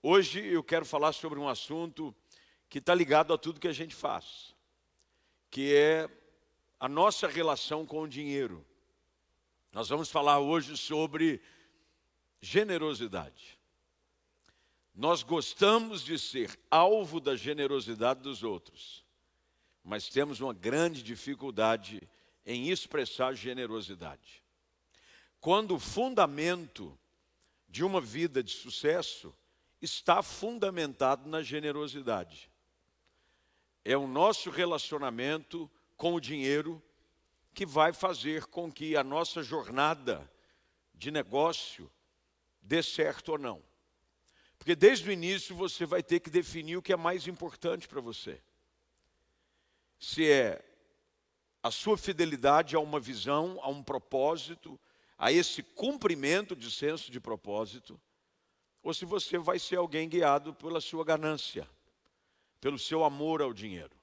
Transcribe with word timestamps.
Hoje 0.00 0.46
eu 0.46 0.62
quero 0.62 0.84
falar 0.84 1.12
sobre 1.12 1.40
um 1.40 1.48
assunto 1.48 2.14
que 2.68 2.78
está 2.78 2.94
ligado 2.94 3.34
a 3.34 3.38
tudo 3.38 3.58
que 3.58 3.66
a 3.66 3.72
gente 3.72 3.96
faz, 3.96 4.54
que 5.50 5.74
é 5.74 6.08
a 6.78 6.88
nossa 6.88 7.26
relação 7.26 7.84
com 7.84 8.02
o 8.02 8.08
dinheiro. 8.08 8.64
Nós 9.72 9.88
vamos 9.88 10.08
falar 10.08 10.38
hoje 10.38 10.76
sobre 10.76 11.42
generosidade. 12.40 13.58
Nós 14.94 15.24
gostamos 15.24 16.04
de 16.04 16.16
ser 16.16 16.56
alvo 16.70 17.18
da 17.18 17.34
generosidade 17.34 18.20
dos 18.20 18.44
outros, 18.44 19.04
mas 19.82 20.08
temos 20.08 20.40
uma 20.40 20.54
grande 20.54 21.02
dificuldade 21.02 22.08
em 22.46 22.68
expressar 22.68 23.34
generosidade. 23.34 24.44
Quando 25.40 25.74
o 25.74 25.80
fundamento 25.80 26.96
de 27.68 27.82
uma 27.82 28.00
vida 28.00 28.44
de 28.44 28.52
sucesso 28.52 29.34
está 29.80 30.22
fundamentado 30.22 31.28
na 31.28 31.42
generosidade. 31.42 32.50
É 33.84 33.96
o 33.96 34.06
nosso 34.06 34.50
relacionamento 34.50 35.70
com 35.96 36.14
o 36.14 36.20
dinheiro 36.20 36.82
que 37.54 37.64
vai 37.64 37.92
fazer 37.92 38.46
com 38.46 38.70
que 38.70 38.96
a 38.96 39.02
nossa 39.02 39.42
jornada 39.42 40.30
de 40.94 41.10
negócio 41.10 41.90
dê 42.60 42.82
certo 42.82 43.32
ou 43.32 43.38
não. 43.38 43.62
Porque 44.58 44.74
desde 44.74 45.08
o 45.08 45.12
início 45.12 45.54
você 45.54 45.86
vai 45.86 46.02
ter 46.02 46.20
que 46.20 46.30
definir 46.30 46.76
o 46.76 46.82
que 46.82 46.92
é 46.92 46.96
mais 46.96 47.26
importante 47.26 47.88
para 47.88 48.00
você. 48.00 48.42
Se 49.98 50.28
é 50.28 50.64
a 51.62 51.70
sua 51.70 51.96
fidelidade 51.96 52.76
a 52.76 52.80
uma 52.80 53.00
visão, 53.00 53.58
a 53.62 53.68
um 53.68 53.82
propósito, 53.82 54.78
a 55.16 55.32
esse 55.32 55.62
cumprimento 55.62 56.54
de 56.54 56.70
senso 56.70 57.10
de 57.10 57.18
propósito, 57.18 58.00
ou 58.82 58.94
se 58.94 59.04
você 59.04 59.38
vai 59.38 59.58
ser 59.58 59.76
alguém 59.76 60.08
guiado 60.08 60.54
pela 60.54 60.80
sua 60.80 61.04
ganância, 61.04 61.68
pelo 62.60 62.78
seu 62.78 63.04
amor 63.04 63.42
ao 63.42 63.52
dinheiro. 63.52 63.96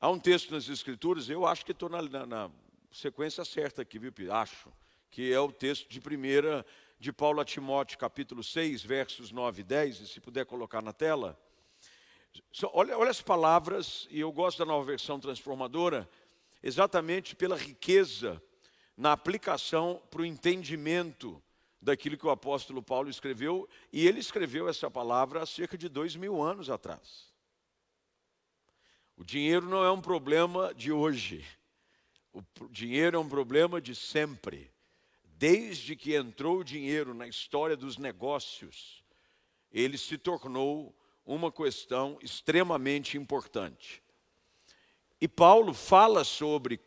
Há 0.00 0.10
um 0.10 0.18
texto 0.18 0.52
nas 0.52 0.68
Escrituras, 0.68 1.28
eu 1.28 1.46
acho 1.46 1.64
que 1.64 1.72
estou 1.72 1.88
na, 1.88 2.02
na, 2.02 2.26
na, 2.26 2.50
sequência 2.92 3.44
certa 3.44 3.82
aqui, 3.82 3.98
viu, 3.98 4.12
Acho, 4.32 4.72
que 5.10 5.32
é 5.32 5.40
o 5.40 5.50
texto 5.50 5.88
de 5.88 6.00
primeira 6.00 6.64
de 6.98 7.12
Paulo 7.12 7.40
a 7.40 7.44
Timóteo, 7.44 7.98
capítulo 7.98 8.42
6, 8.42 8.82
versos 8.82 9.30
9 9.30 9.60
e 9.60 9.64
10, 9.64 10.00
e 10.00 10.08
se 10.08 10.20
puder 10.20 10.46
colocar 10.46 10.82
na 10.82 10.92
tela. 10.92 11.38
Olha, 12.72 12.96
olha 12.98 13.10
as 13.10 13.20
palavras, 13.20 14.06
e 14.10 14.20
eu 14.20 14.32
gosto 14.32 14.58
da 14.58 14.64
nova 14.64 14.84
versão 14.84 15.18
transformadora, 15.18 16.08
exatamente 16.62 17.36
pela 17.36 17.56
riqueza 17.56 18.42
na 18.96 19.12
aplicação 19.12 20.02
para 20.10 20.22
o 20.22 20.26
entendimento 20.26 21.42
daquilo 21.86 22.18
que 22.18 22.26
o 22.26 22.30
apóstolo 22.30 22.82
Paulo 22.82 23.08
escreveu, 23.08 23.68
e 23.92 24.08
ele 24.08 24.18
escreveu 24.18 24.68
essa 24.68 24.90
palavra 24.90 25.40
há 25.40 25.46
cerca 25.46 25.78
de 25.78 25.88
dois 25.88 26.16
mil 26.16 26.42
anos 26.42 26.68
atrás. 26.68 27.32
O 29.16 29.22
dinheiro 29.22 29.68
não 29.68 29.84
é 29.84 29.90
um 29.92 30.00
problema 30.00 30.74
de 30.74 30.90
hoje, 30.90 31.46
o 32.34 32.42
dinheiro 32.68 33.16
é 33.16 33.20
um 33.20 33.28
problema 33.28 33.80
de 33.80 33.94
sempre. 33.94 34.68
Desde 35.22 35.94
que 35.94 36.16
entrou 36.16 36.58
o 36.58 36.64
dinheiro 36.64 37.14
na 37.14 37.28
história 37.28 37.76
dos 37.76 37.98
negócios, 37.98 39.04
ele 39.70 39.96
se 39.96 40.18
tornou 40.18 40.92
uma 41.24 41.52
questão 41.52 42.18
extremamente 42.20 43.16
importante. 43.16 44.02
E 45.20 45.28
Paulo 45.28 45.72
fala 45.72 46.24
sobre 46.24 46.80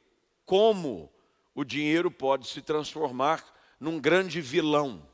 como 0.46 1.10
o 1.56 1.64
dinheiro 1.64 2.12
pode 2.12 2.48
se 2.48 2.62
transformar 2.62 3.59
num 3.80 4.00
grande 4.00 4.42
vilão, 4.42 5.08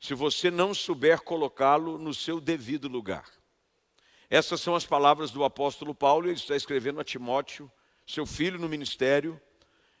se 0.00 0.14
você 0.14 0.50
não 0.50 0.74
souber 0.74 1.20
colocá-lo 1.20 1.98
no 1.98 2.14
seu 2.14 2.40
devido 2.40 2.88
lugar. 2.88 3.30
Essas 4.30 4.60
são 4.60 4.74
as 4.74 4.86
palavras 4.86 5.30
do 5.30 5.44
apóstolo 5.44 5.94
Paulo, 5.94 6.26
ele 6.26 6.36
está 6.36 6.56
escrevendo 6.56 7.00
a 7.00 7.04
Timóteo, 7.04 7.70
seu 8.06 8.24
filho 8.24 8.58
no 8.58 8.68
ministério, 8.68 9.40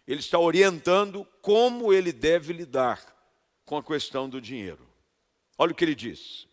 ele 0.06 0.20
está 0.20 0.38
orientando 0.38 1.24
como 1.40 1.92
ele 1.92 2.12
deve 2.12 2.52
lidar 2.52 3.00
com 3.64 3.76
a 3.76 3.82
questão 3.82 4.28
do 4.28 4.40
dinheiro. 4.40 4.88
Olha 5.56 5.72
o 5.72 5.74
que 5.74 5.84
ele 5.84 5.94
diz: 5.94 6.48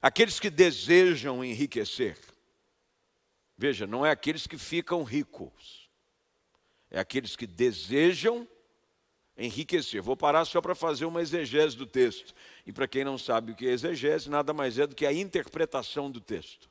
aqueles 0.00 0.38
que 0.38 0.50
desejam 0.50 1.44
enriquecer, 1.44 2.18
veja, 3.56 3.86
não 3.86 4.04
é 4.04 4.10
aqueles 4.10 4.46
que 4.46 4.58
ficam 4.58 5.02
ricos, 5.02 5.88
é 6.90 7.00
aqueles 7.00 7.34
que 7.34 7.46
desejam 7.46 8.46
enriquecer. 9.36 10.00
Vou 10.00 10.16
parar 10.16 10.44
só 10.44 10.60
para 10.60 10.74
fazer 10.74 11.04
uma 11.04 11.20
exegese 11.20 11.76
do 11.76 11.86
texto. 11.86 12.34
E 12.66 12.72
para 12.72 12.86
quem 12.86 13.04
não 13.04 13.18
sabe 13.18 13.52
o 13.52 13.54
que 13.54 13.66
é 13.66 13.70
exegese, 13.70 14.30
nada 14.30 14.52
mais 14.52 14.78
é 14.78 14.86
do 14.86 14.94
que 14.94 15.06
a 15.06 15.12
interpretação 15.12 16.10
do 16.10 16.20
texto. 16.20 16.70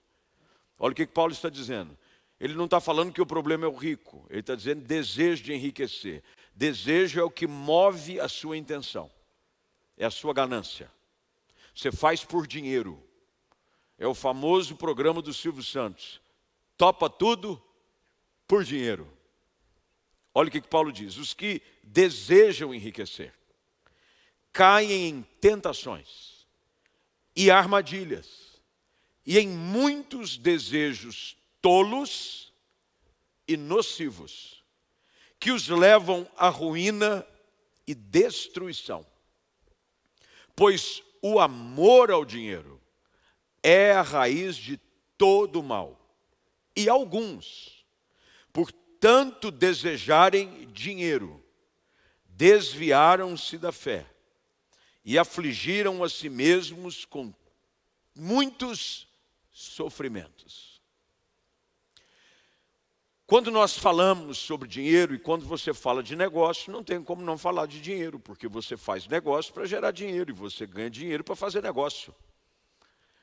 Olha 0.79 0.91
o 0.91 0.95
que 0.95 1.05
Paulo 1.05 1.31
está 1.31 1.49
dizendo. 1.49 1.97
Ele 2.39 2.55
não 2.55 2.65
está 2.65 2.81
falando 2.81 3.13
que 3.13 3.21
o 3.21 3.25
problema 3.25 3.65
é 3.65 3.67
o 3.69 3.75
rico, 3.75 4.25
ele 4.29 4.41
está 4.41 4.55
dizendo 4.55 4.81
desejo 4.81 5.43
de 5.43 5.53
enriquecer. 5.53 6.23
Desejo 6.53 7.19
é 7.19 7.23
o 7.23 7.31
que 7.31 7.47
move 7.47 8.19
a 8.19 8.27
sua 8.27 8.57
intenção, 8.57 9.09
é 9.97 10.05
a 10.05 10.11
sua 10.11 10.33
ganância. 10.33 10.91
Você 11.73 11.91
faz 11.91 12.23
por 12.23 12.45
dinheiro. 12.45 13.01
É 13.97 14.07
o 14.07 14.13
famoso 14.13 14.75
programa 14.75 15.21
do 15.21 15.33
Silvio 15.33 15.63
Santos. 15.63 16.19
Topa 16.77 17.09
tudo 17.09 17.61
por 18.47 18.63
dinheiro. 18.63 19.07
Olha 20.33 20.49
o 20.49 20.51
que, 20.51 20.61
que 20.61 20.67
Paulo 20.67 20.91
diz: 20.91 21.17
os 21.17 21.33
que 21.33 21.61
desejam 21.83 22.73
enriquecer 22.73 23.33
caem 24.53 25.09
em 25.09 25.21
tentações 25.41 26.45
e 27.35 27.49
armadilhas, 27.49 28.61
e 29.25 29.39
em 29.39 29.47
muitos 29.47 30.37
desejos 30.37 31.35
tolos 31.59 32.53
e 33.47 33.57
nocivos, 33.57 34.63
que 35.39 35.51
os 35.51 35.67
levam 35.67 36.29
à 36.37 36.49
ruína 36.49 37.25
e 37.87 37.95
destruição. 37.95 39.05
Pois 40.55 41.01
o 41.21 41.39
amor 41.39 42.11
ao 42.11 42.23
dinheiro 42.23 42.79
é 43.63 43.91
a 43.91 44.03
raiz 44.03 44.55
de 44.55 44.77
todo 45.17 45.59
o 45.59 45.63
mal. 45.63 45.99
E 46.75 46.87
alguns, 46.87 47.85
por 48.51 48.71
tanto 48.99 49.49
desejarem 49.49 50.67
dinheiro, 50.71 51.42
desviaram-se 52.43 53.57
da 53.57 53.71
fé 53.71 54.05
e 55.05 55.17
afligiram 55.17 56.03
a 56.03 56.09
si 56.09 56.27
mesmos 56.27 57.05
com 57.05 57.33
muitos 58.13 59.07
sofrimentos. 59.49 60.81
Quando 63.25 63.49
nós 63.49 63.77
falamos 63.77 64.39
sobre 64.39 64.67
dinheiro 64.67 65.15
e 65.15 65.19
quando 65.19 65.45
você 65.45 65.73
fala 65.73 66.03
de 66.03 66.17
negócio, 66.17 66.69
não 66.69 66.83
tem 66.83 67.01
como 67.01 67.21
não 67.21 67.37
falar 67.37 67.65
de 67.65 67.79
dinheiro, 67.79 68.19
porque 68.19 68.49
você 68.49 68.75
faz 68.75 69.07
negócio 69.07 69.53
para 69.53 69.65
gerar 69.65 69.91
dinheiro 69.91 70.29
e 70.29 70.33
você 70.33 70.67
ganha 70.67 70.89
dinheiro 70.89 71.23
para 71.23 71.37
fazer 71.37 71.63
negócio. 71.63 72.13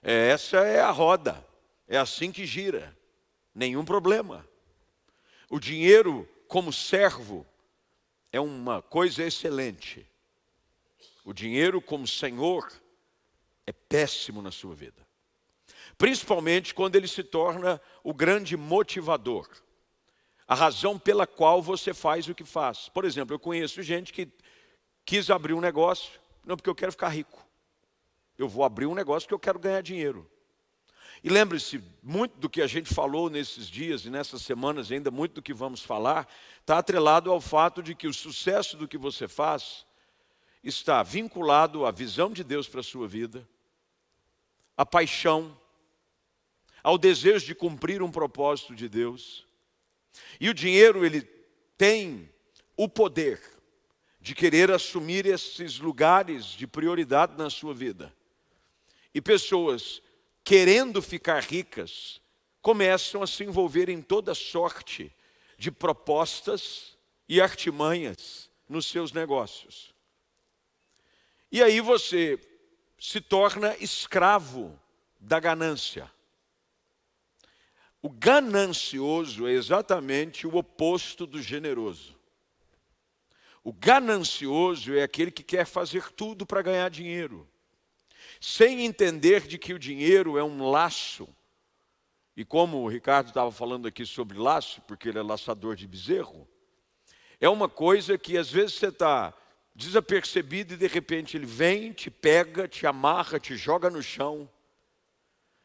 É, 0.03 0.31
essa 0.31 0.57
é 0.61 0.81
a 0.81 0.91
roda, 0.91 1.47
é 1.87 1.99
assim 1.99 2.33
que 2.33 2.47
gira, 2.47 2.97
nenhum 3.55 3.85
problema. 3.85 4.49
O 5.51 5.61
dinheiro, 5.61 6.27
como 6.49 6.73
servo, 6.73 7.47
é 8.33 8.41
uma 8.41 8.81
coisa 8.83 9.25
excelente. 9.25 10.07
O 11.25 11.33
dinheiro, 11.33 11.81
como 11.81 12.07
senhor, 12.07 12.71
é 13.67 13.73
péssimo 13.73 14.41
na 14.41 14.51
sua 14.51 14.75
vida. 14.75 15.07
Principalmente 15.99 16.75
quando 16.75 16.97
ele 16.97 17.09
se 17.09 17.23
torna 17.23 17.81
o 18.03 18.15
grande 18.15 18.57
motivador. 18.57 19.49
A 20.47 20.55
razão 20.55 20.99
pela 20.99 21.27
qual 21.27 21.63
você 21.63 21.93
faz 21.93 22.29
o 22.29 22.35
que 22.35 22.45
faz. 22.45 22.89
Por 22.89 23.05
exemplo, 23.05 23.35
eu 23.35 23.39
conheço 23.39 23.83
gente 23.83 24.13
que 24.13 24.29
quis 25.05 25.31
abrir 25.31 25.53
um 25.53 25.61
negócio, 25.61 26.19
não 26.45 26.57
porque 26.57 26.71
eu 26.71 26.75
quero 26.75 26.93
ficar 26.93 27.09
rico. 27.09 27.47
Eu 28.39 28.49
vou 28.49 28.65
abrir 28.65 28.87
um 28.87 28.95
negócio 28.95 29.27
porque 29.27 29.35
eu 29.35 29.39
quero 29.39 29.59
ganhar 29.59 29.83
dinheiro. 29.83 30.29
E 31.23 31.29
lembre-se, 31.29 31.83
muito 32.03 32.39
do 32.39 32.49
que 32.49 32.63
a 32.63 32.67
gente 32.67 32.93
falou 32.93 33.29
nesses 33.29 33.67
dias 33.67 34.05
e 34.05 34.11
nessas 34.11 34.41
semanas, 34.43 34.91
ainda 34.91 35.11
muito 35.11 35.35
do 35.35 35.43
que 35.43 35.53
vamos 35.53 35.83
falar, 35.83 36.27
está 36.61 36.79
atrelado 36.79 37.31
ao 37.31 37.41
fato 37.41 37.83
de 37.83 37.95
que 37.95 38.09
o 38.09 38.15
sucesso 38.15 38.77
do 38.77 38.89
que 38.89 38.97
você 38.97 39.29
faz 39.29 39.87
está 40.65 41.03
vinculado 41.03 41.85
à 41.85 41.91
visão 41.91 42.33
de 42.33 42.43
Deus 42.43 42.67
para 42.69 42.81
a 42.81 42.85
sua 42.85 43.07
vida, 43.07 43.47
à 44.77 44.87
paixão, 44.87 45.59
ao 46.83 46.97
desejo 46.97 47.45
de 47.45 47.55
cumprir 47.55 48.03
um 48.03 48.11
propósito 48.11 48.75
de 48.75 48.89
Deus. 48.89 49.47
E 50.41 50.49
o 50.49 50.55
dinheiro, 50.55 51.05
ele 51.05 51.23
tem 51.77 52.31
o 52.77 52.89
poder 52.89 53.41
de 54.21 54.35
querer 54.35 54.71
assumir 54.71 55.27
esses 55.27 55.79
lugares 55.79 56.47
de 56.47 56.67
prioridade 56.67 57.37
na 57.37 57.51
sua 57.51 57.75
vida. 57.75 58.15
E 59.15 59.21
pessoas 59.21 60.03
querendo 60.45 61.01
ficar 61.01 61.43
ricas, 61.43 62.21
começam 62.63 63.23
a 63.23 63.27
se 63.27 63.45
envolver 63.45 63.89
em 63.89 64.03
toda 64.03 64.35
sorte 64.35 65.15
de 65.57 65.71
propostas 65.71 66.97
e 67.29 67.41
artimanhas 67.41 68.51
nos 68.69 68.87
seus 68.87 69.13
negócios. 69.13 69.95
E 71.53 71.63
aí 71.63 71.81
você 71.81 72.39
se 72.99 73.21
torna 73.21 73.77
escravo 73.79 74.79
da 75.19 75.41
ganância. 75.41 76.11
O 78.03 78.09
ganancioso 78.09 79.47
é 79.47 79.53
exatamente 79.53 80.47
o 80.47 80.57
oposto 80.57 81.27
do 81.27 81.43
generoso. 81.43 82.17
O 83.63 83.73
ganancioso 83.73 84.95
é 84.95 85.03
aquele 85.03 85.31
que 85.31 85.43
quer 85.43 85.67
fazer 85.67 86.11
tudo 86.13 86.47
para 86.47 86.63
ganhar 86.63 86.89
dinheiro, 86.89 87.47
sem 88.41 88.87
entender 88.87 89.47
de 89.47 89.59
que 89.59 89.75
o 89.75 89.79
dinheiro 89.79 90.39
é 90.39 90.43
um 90.43 90.71
laço. 90.71 91.29
E 92.35 92.45
como 92.45 92.79
o 92.79 92.89
Ricardo 92.89 93.29
estava 93.29 93.53
falando 93.53 93.87
aqui 93.87 94.07
sobre 94.07 94.39
laço, 94.39 94.81
porque 94.83 95.11
ele 95.11 95.19
é 95.19 95.23
laçador 95.23 95.77
de 95.77 95.87
bezerro, 95.87 96.49
é 97.39 97.49
uma 97.49 97.69
coisa 97.69 98.17
que 98.17 98.39
às 98.39 98.51
vezes 98.51 98.77
você 98.77 98.89
está 98.89 99.35
desapercebido 99.75 100.75
e 100.75 100.77
de 100.77 100.87
repente 100.87 101.37
ele 101.37 101.47
vem, 101.47 101.93
te 101.93 102.11
pega, 102.11 102.67
te 102.67 102.87
amarra, 102.87 103.39
te 103.39 103.57
joga 103.57 103.91
no 103.91 104.03
chão. 104.03 104.51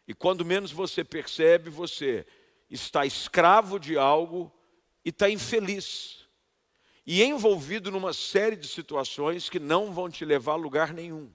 E 0.07 0.13
quando 0.13 0.45
menos 0.45 0.72
você 0.72 1.04
percebe, 1.04 1.69
você 1.69 2.25
está 2.69 3.06
escravo 3.06 3.80
de 3.80 3.98
algo 3.98 4.51
e 5.04 5.10
está 5.10 5.30
infeliz 5.30 6.25
e 7.06 7.24
envolvido 7.24 7.92
numa 7.92 8.13
série 8.13 8.56
de 8.56 8.68
situações 8.68 9.50
que 9.50 9.60
não 9.60 9.94
vão 9.94 10.10
te 10.10 10.25
levar 10.25 10.54
a 10.54 10.57
lugar 10.57 10.94
nenhum. 10.94 11.31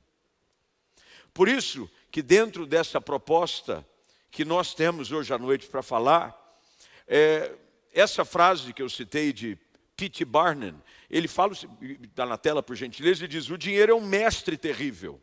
Por 1.41 1.49
isso 1.49 1.91
que 2.11 2.21
dentro 2.21 2.67
dessa 2.67 3.01
proposta 3.01 3.83
que 4.31 4.45
nós 4.45 4.75
temos 4.75 5.11
hoje 5.11 5.33
à 5.33 5.39
noite 5.39 5.67
para 5.69 5.83
falar, 5.83 6.39
é, 7.09 7.57
essa 7.95 8.27
frase 8.27 8.75
que 8.75 8.83
eu 8.83 8.91
citei 8.91 9.33
de 9.33 9.57
P.T. 9.97 10.23
Barnum, 10.27 10.79
ele 11.09 11.27
fala, 11.27 11.55
está 11.55 12.27
na 12.27 12.37
tela 12.37 12.63
por 12.63 12.77
gentileza, 12.77 13.23
ele 13.25 13.33
diz: 13.33 13.49
o 13.49 13.57
dinheiro 13.57 13.91
é 13.91 13.95
um 13.95 14.07
mestre 14.07 14.55
terrível, 14.59 15.19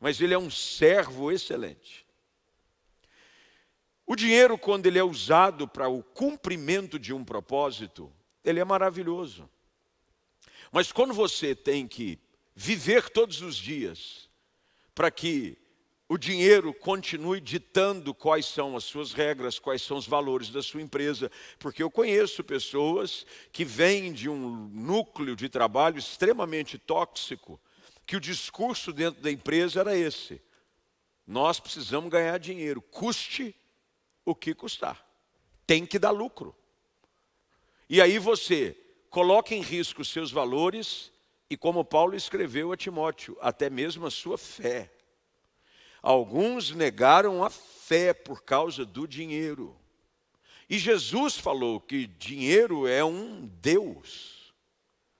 mas 0.00 0.18
ele 0.18 0.32
é 0.32 0.38
um 0.38 0.50
servo 0.50 1.30
excelente. 1.30 2.06
O 4.06 4.16
dinheiro, 4.16 4.56
quando 4.56 4.86
ele 4.86 4.98
é 4.98 5.04
usado 5.04 5.68
para 5.68 5.90
o 5.90 6.02
cumprimento 6.02 6.98
de 6.98 7.12
um 7.12 7.22
propósito, 7.22 8.10
ele 8.42 8.60
é 8.60 8.64
maravilhoso. 8.64 9.46
Mas 10.72 10.90
quando 10.90 11.12
você 11.12 11.54
tem 11.54 11.86
que 11.86 12.18
viver 12.56 13.10
todos 13.10 13.42
os 13.42 13.56
dias 13.56 14.23
para 14.94 15.10
que 15.10 15.58
o 16.08 16.18
dinheiro 16.18 16.72
continue 16.72 17.40
ditando 17.40 18.14
quais 18.14 18.46
são 18.46 18.76
as 18.76 18.84
suas 18.84 19.12
regras, 19.12 19.58
quais 19.58 19.82
são 19.82 19.96
os 19.96 20.06
valores 20.06 20.50
da 20.50 20.62
sua 20.62 20.82
empresa, 20.82 21.30
porque 21.58 21.82
eu 21.82 21.90
conheço 21.90 22.44
pessoas 22.44 23.26
que 23.50 23.64
vêm 23.64 24.12
de 24.12 24.28
um 24.28 24.68
núcleo 24.68 25.34
de 25.34 25.48
trabalho 25.48 25.98
extremamente 25.98 26.78
tóxico, 26.78 27.60
que 28.06 28.16
o 28.16 28.20
discurso 28.20 28.92
dentro 28.92 29.22
da 29.22 29.30
empresa 29.30 29.80
era 29.80 29.96
esse: 29.96 30.40
nós 31.26 31.58
precisamos 31.58 32.10
ganhar 32.10 32.38
dinheiro, 32.38 32.82
custe 32.82 33.54
o 34.24 34.34
que 34.34 34.54
custar, 34.54 35.04
tem 35.66 35.86
que 35.86 35.98
dar 35.98 36.10
lucro. 36.10 36.54
E 37.88 38.00
aí 38.00 38.18
você 38.18 38.76
coloque 39.08 39.54
em 39.54 39.62
risco 39.62 40.04
seus 40.04 40.30
valores 40.30 41.10
e, 41.48 41.56
como 41.56 41.84
Paulo 41.84 42.16
escreveu 42.16 42.72
a 42.72 42.76
Timóteo, 42.76 43.36
até 43.40 43.68
mesmo 43.68 44.06
a 44.06 44.10
sua 44.10 44.38
fé. 44.38 44.90
Alguns 46.02 46.70
negaram 46.70 47.44
a 47.44 47.50
fé 47.50 48.12
por 48.12 48.42
causa 48.42 48.84
do 48.84 49.06
dinheiro. 49.06 49.76
E 50.68 50.78
Jesus 50.78 51.36
falou 51.36 51.80
que 51.80 52.06
dinheiro 52.06 52.86
é 52.86 53.04
um 53.04 53.46
Deus, 53.60 54.54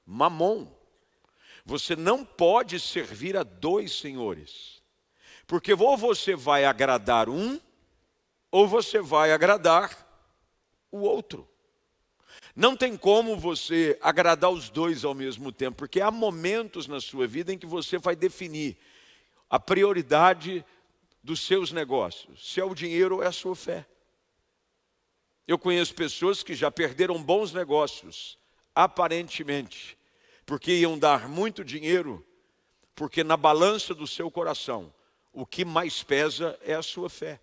mamon. 0.07 0.67
Você 1.65 1.97
não 1.97 2.25
pode 2.25 2.79
servir 2.79 3.37
a 3.37 3.43
dois 3.43 3.93
senhores, 3.93 4.83
porque 5.47 5.73
ou 5.73 5.97
você 5.97 6.35
vai 6.35 6.65
agradar 6.65 7.29
um, 7.29 7.61
ou 8.51 8.69
você 8.69 9.01
vai 9.01 9.33
agradar 9.33 10.07
o 10.91 11.01
outro. 11.01 11.49
Não 12.55 12.77
tem 12.77 12.97
como 12.97 13.37
você 13.37 13.99
agradar 14.01 14.51
os 14.51 14.71
dois 14.71 15.05
ao 15.05 15.15
mesmo 15.15 15.51
tempo, 15.51 15.79
porque 15.79 16.01
há 16.01 16.11
momentos 16.11 16.87
na 16.87 17.01
sua 17.01 17.27
vida 17.27 17.53
em 17.53 17.59
que 17.59 17.67
você 17.67 17.99
vai 17.99 18.15
definir 18.15 18.77
a 19.51 19.59
prioridade 19.59 20.65
dos 21.23 21.41
seus 21.41 21.73
negócios, 21.73 22.53
se 22.53 22.61
é 22.61 22.65
o 22.65 22.75
dinheiro 22.75 23.17
ou 23.17 23.23
é 23.23 23.27
a 23.27 23.33
sua 23.33 23.57
fé. 23.57 23.87
Eu 25.49 25.59
conheço 25.59 25.95
pessoas 25.95 26.43
que 26.43 26.55
já 26.55 26.71
perderam 26.71 27.23
bons 27.23 27.53
negócios, 27.53 28.39
aparentemente, 28.75 29.99
porque 30.47 30.77
iam 30.77 30.99
dar 30.99 31.29
muito 31.29 31.65
dinheiro, 31.65 32.25
porque 32.95 33.25
na 33.25 33.37
balança 33.37 33.95
do 33.95 34.07
seu 34.07 34.31
coração, 34.31 34.95
o 35.33 35.45
que 35.45 35.65
mais 35.65 36.05
pesa 36.05 36.57
é 36.63 36.75
a 36.75 36.83
sua 36.83 37.11
fé, 37.11 37.41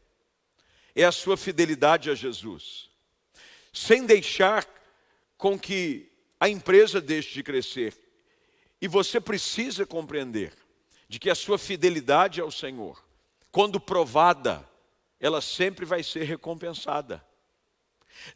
é 0.95 1.03
a 1.03 1.11
sua 1.11 1.35
fidelidade 1.35 2.09
a 2.09 2.15
Jesus. 2.15 2.89
Sem 3.73 4.05
deixar 4.05 4.65
com 5.41 5.57
que 5.57 6.07
a 6.39 6.47
empresa 6.47 7.01
deixe 7.01 7.33
de 7.33 7.41
crescer. 7.41 7.97
E 8.79 8.87
você 8.87 9.19
precisa 9.19 9.87
compreender 9.87 10.53
de 11.09 11.19
que 11.19 11.31
a 11.31 11.35
sua 11.35 11.57
fidelidade 11.57 12.39
ao 12.39 12.51
Senhor, 12.51 13.03
quando 13.51 13.79
provada, 13.79 14.63
ela 15.19 15.41
sempre 15.41 15.83
vai 15.83 16.03
ser 16.03 16.25
recompensada. 16.25 17.25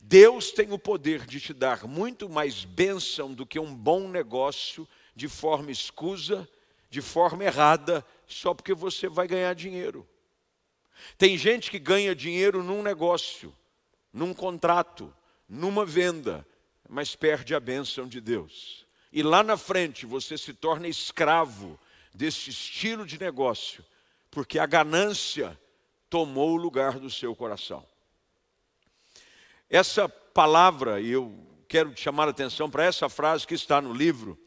Deus 0.02 0.52
tem 0.52 0.74
o 0.74 0.80
poder 0.80 1.28
de 1.28 1.40
te 1.40 1.54
dar 1.54 1.86
muito 1.86 2.28
mais 2.28 2.66
bênção 2.66 3.32
do 3.32 3.46
que 3.46 3.60
um 3.60 3.76
bom 3.76 4.08
negócio 4.08 4.88
de 5.16 5.28
forma 5.28 5.70
escusa, 5.70 6.50
de 6.90 7.04
forma 7.04 7.44
errada, 7.44 8.04
só 8.26 8.52
porque 8.52 8.74
você 8.74 9.08
vai 9.08 9.28
ganhar 9.28 9.54
dinheiro. 9.54 10.10
Tem 11.20 11.38
gente 11.38 11.70
que 11.70 11.78
ganha 11.78 12.16
dinheiro 12.16 12.64
num 12.64 12.82
negócio, 12.82 13.54
num 14.12 14.34
contrato, 14.34 15.14
numa 15.48 15.86
venda, 15.86 16.44
mas 16.88 17.16
perde 17.16 17.56
a 17.56 17.60
bênção 17.60 18.08
de 18.08 18.20
Deus. 18.22 18.86
E 19.12 19.24
lá 19.24 19.44
na 19.44 19.58
frente 19.58 20.06
você 20.06 20.38
se 20.38 20.54
torna 20.54 20.88
escravo 20.88 21.80
desse 22.14 22.50
estilo 22.50 23.06
de 23.06 23.20
negócio, 23.20 23.84
porque 24.30 24.60
a 24.60 24.66
ganância 24.66 25.60
tomou 26.10 26.52
o 26.52 26.58
lugar 26.58 27.00
do 27.00 27.10
seu 27.10 27.36
coração. 27.36 27.86
Essa 29.70 30.08
palavra, 30.08 31.02
e 31.02 31.12
eu 31.12 31.34
quero 31.68 31.96
chamar 31.98 32.28
a 32.28 32.32
atenção 32.32 32.70
para 32.70 32.86
essa 32.86 33.10
frase 33.10 33.48
que 33.48 33.54
está 33.54 33.82
no 33.82 33.94
livro, 33.94 34.38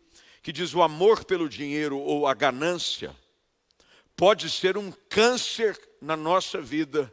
que 0.43 0.52
diz: 0.52 0.75
o 0.75 0.82
amor 0.82 1.25
pelo 1.25 1.49
dinheiro 1.49 1.99
ou 1.99 2.26
a 2.26 2.35
ganância 2.35 3.14
pode 4.17 4.49
ser 4.50 4.76
um 4.76 4.93
câncer 5.08 5.79
na 6.00 6.17
nossa 6.17 6.61
vida 6.61 7.12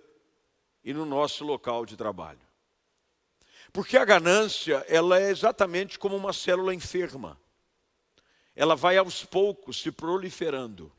e 0.84 0.94
no 0.94 1.06
nosso 1.06 1.44
local 1.44 1.86
de 1.86 1.98
trabalho. 1.98 2.45
Porque 3.76 3.98
a 3.98 4.06
ganância, 4.06 4.86
ela 4.88 5.20
é 5.20 5.30
exatamente 5.30 6.00
como 6.00 6.16
uma 6.16 6.32
célula 6.32 6.74
enferma. 6.74 7.38
Ela 8.56 8.74
vai 8.74 8.96
aos 8.96 9.26
poucos 9.26 9.82
se 9.82 9.92
proliferando. 9.92 10.90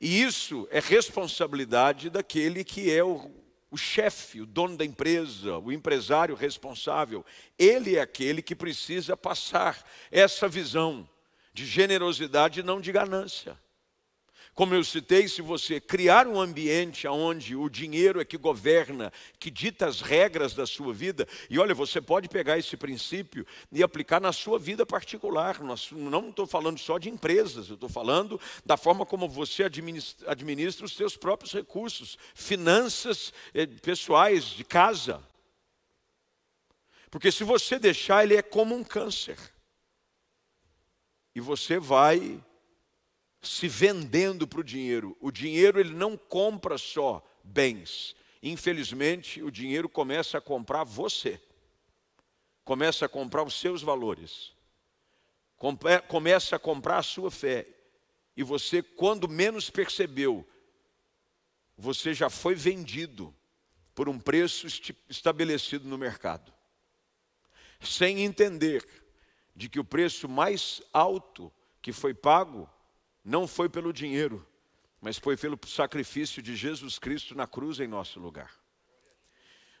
E 0.00 0.22
isso 0.22 0.68
é 0.70 0.78
responsabilidade 0.78 2.10
daquele 2.10 2.62
que 2.62 2.92
é 2.92 3.02
o, 3.02 3.28
o 3.72 3.76
chefe, 3.76 4.40
o 4.40 4.46
dono 4.46 4.76
da 4.76 4.84
empresa, 4.84 5.58
o 5.58 5.72
empresário 5.72 6.36
responsável. 6.36 7.26
Ele 7.58 7.96
é 7.96 8.00
aquele 8.00 8.40
que 8.40 8.54
precisa 8.54 9.16
passar 9.16 9.84
essa 10.12 10.46
visão 10.46 11.10
de 11.52 11.66
generosidade 11.66 12.60
e 12.60 12.62
não 12.62 12.80
de 12.80 12.92
ganância. 12.92 13.58
Como 14.54 14.74
eu 14.74 14.84
citei, 14.84 15.28
se 15.28 15.40
você 15.40 15.80
criar 15.80 16.26
um 16.26 16.38
ambiente 16.38 17.08
onde 17.08 17.56
o 17.56 17.70
dinheiro 17.70 18.20
é 18.20 18.24
que 18.24 18.36
governa, 18.36 19.10
que 19.38 19.50
dita 19.50 19.86
as 19.86 20.02
regras 20.02 20.52
da 20.52 20.66
sua 20.66 20.92
vida, 20.92 21.26
e 21.48 21.58
olha, 21.58 21.74
você 21.74 22.02
pode 22.02 22.28
pegar 22.28 22.58
esse 22.58 22.76
princípio 22.76 23.46
e 23.72 23.82
aplicar 23.82 24.20
na 24.20 24.30
sua 24.30 24.58
vida 24.58 24.84
particular. 24.84 25.58
Não 25.92 26.28
estou 26.28 26.46
falando 26.46 26.78
só 26.78 26.98
de 26.98 27.08
empresas, 27.08 27.70
eu 27.70 27.76
estou 27.76 27.88
falando 27.88 28.38
da 28.62 28.76
forma 28.76 29.06
como 29.06 29.26
você 29.26 29.64
administra, 29.64 30.30
administra 30.30 30.84
os 30.84 30.92
seus 30.92 31.16
próprios 31.16 31.54
recursos, 31.54 32.18
finanças 32.34 33.32
eh, 33.54 33.66
pessoais, 33.66 34.44
de 34.44 34.64
casa. 34.64 35.22
Porque 37.10 37.32
se 37.32 37.42
você 37.42 37.78
deixar, 37.78 38.22
ele 38.22 38.36
é 38.36 38.42
como 38.42 38.74
um 38.74 38.84
câncer. 38.84 39.38
E 41.34 41.40
você 41.40 41.78
vai 41.78 42.38
se 43.42 43.66
vendendo 43.66 44.46
para 44.46 44.60
o 44.60 44.64
dinheiro. 44.64 45.16
O 45.20 45.32
dinheiro 45.32 45.80
ele 45.80 45.92
não 45.92 46.16
compra 46.16 46.78
só 46.78 47.20
bens. 47.42 48.14
Infelizmente, 48.40 49.42
o 49.42 49.50
dinheiro 49.50 49.88
começa 49.88 50.38
a 50.38 50.40
comprar 50.40 50.84
você. 50.84 51.40
Começa 52.64 53.06
a 53.06 53.08
comprar 53.08 53.42
os 53.42 53.58
seus 53.58 53.82
valores. 53.82 54.52
Começa 56.08 56.56
a 56.56 56.58
comprar 56.58 56.98
a 56.98 57.02
sua 57.02 57.30
fé. 57.30 57.66
E 58.36 58.42
você, 58.42 58.82
quando 58.82 59.28
menos 59.28 59.68
percebeu, 59.68 60.48
você 61.76 62.14
já 62.14 62.30
foi 62.30 62.54
vendido 62.54 63.34
por 63.94 64.08
um 64.08 64.18
preço 64.18 64.66
estabelecido 65.08 65.88
no 65.88 65.98
mercado. 65.98 66.52
Sem 67.80 68.22
entender 68.22 68.86
de 69.54 69.68
que 69.68 69.80
o 69.80 69.84
preço 69.84 70.28
mais 70.28 70.80
alto 70.92 71.52
que 71.80 71.92
foi 71.92 72.14
pago 72.14 72.70
não 73.24 73.46
foi 73.46 73.68
pelo 73.68 73.92
dinheiro, 73.92 74.46
mas 75.00 75.18
foi 75.18 75.36
pelo 75.36 75.58
sacrifício 75.66 76.42
de 76.42 76.54
Jesus 76.56 76.98
Cristo 76.98 77.34
na 77.34 77.46
cruz 77.46 77.80
em 77.80 77.86
nosso 77.86 78.20
lugar. 78.20 78.52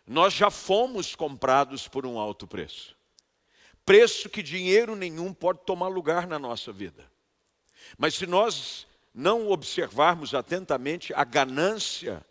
Nós 0.06 0.34
já 0.34 0.50
fomos 0.50 1.14
comprados 1.14 1.86
por 1.86 2.04
um 2.04 2.18
alto 2.18 2.46
preço. 2.46 2.96
Preço 3.84 4.28
que 4.28 4.42
dinheiro 4.42 4.94
nenhum 4.94 5.32
pode 5.32 5.60
tomar 5.64 5.88
lugar 5.88 6.26
na 6.26 6.38
nossa 6.38 6.72
vida. 6.72 7.10
Mas 7.98 8.14
se 8.14 8.26
nós 8.26 8.86
não 9.14 9.50
observarmos 9.50 10.34
atentamente, 10.34 11.12
a 11.14 11.24
ganância, 11.24 12.24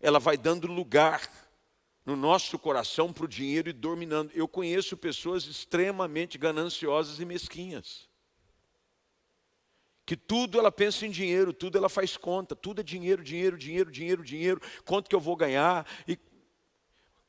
ela 0.00 0.18
vai 0.18 0.36
dando 0.36 0.66
lugar 0.66 1.30
no 2.04 2.14
nosso 2.16 2.58
coração 2.58 3.12
para 3.12 3.24
o 3.24 3.28
dinheiro 3.28 3.68
e 3.68 3.72
dominando. 3.72 4.30
Eu 4.32 4.46
conheço 4.46 4.96
pessoas 4.96 5.44
extremamente 5.46 6.38
gananciosas 6.38 7.18
e 7.18 7.24
mesquinhas. 7.24 8.08
Que 10.06 10.16
tudo 10.16 10.56
ela 10.58 10.70
pensa 10.70 11.04
em 11.04 11.10
dinheiro, 11.10 11.52
tudo 11.52 11.76
ela 11.76 11.88
faz 11.88 12.16
conta, 12.16 12.54
tudo 12.54 12.80
é 12.80 12.84
dinheiro, 12.84 13.24
dinheiro, 13.24 13.58
dinheiro, 13.58 13.90
dinheiro, 13.90 14.22
dinheiro, 14.22 14.60
quanto 14.84 15.10
que 15.10 15.16
eu 15.16 15.20
vou 15.20 15.34
ganhar. 15.34 15.84
E, 16.06 16.16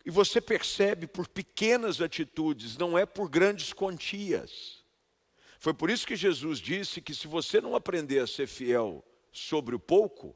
e 0.05 0.11
você 0.11 0.39
percebe 0.39 1.07
por 1.07 1.27
pequenas 1.27 1.99
atitudes, 1.99 2.77
não 2.77 2.95
é 2.95 3.03
por 3.03 3.27
grandes 3.29 3.73
quantias. 3.73 4.85
Foi 5.59 5.73
por 5.73 5.89
isso 5.89 6.05
que 6.05 6.15
Jesus 6.15 6.59
disse 6.59 7.01
que 7.01 7.15
se 7.15 7.25
você 7.25 7.59
não 7.59 7.75
aprender 7.75 8.19
a 8.19 8.27
ser 8.27 8.45
fiel 8.45 9.03
sobre 9.31 9.75
o 9.75 9.79
pouco, 9.79 10.35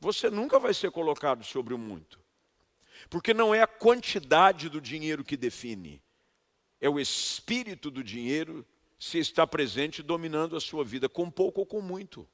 você 0.00 0.30
nunca 0.30 0.58
vai 0.58 0.72
ser 0.72 0.90
colocado 0.90 1.44
sobre 1.44 1.74
o 1.74 1.78
muito. 1.78 2.18
Porque 3.10 3.34
não 3.34 3.54
é 3.54 3.60
a 3.60 3.66
quantidade 3.66 4.70
do 4.70 4.80
dinheiro 4.80 5.22
que 5.22 5.36
define, 5.36 6.02
é 6.80 6.88
o 6.88 6.98
espírito 6.98 7.90
do 7.90 8.02
dinheiro 8.02 8.66
se 9.02 9.18
está 9.18 9.44
presente 9.44 10.00
dominando 10.00 10.56
a 10.56 10.60
sua 10.60 10.84
vida, 10.84 11.08
com 11.08 11.28
pouco 11.28 11.62
ou 11.62 11.66
com 11.66 11.80
muito. 11.80 12.24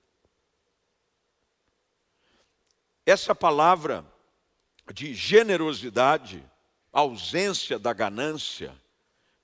Essa 3.07 3.35
palavra 3.35 4.05
de 4.93 5.15
generosidade, 5.15 6.45
ausência 6.93 7.79
da 7.79 7.95
ganância, 7.95 8.79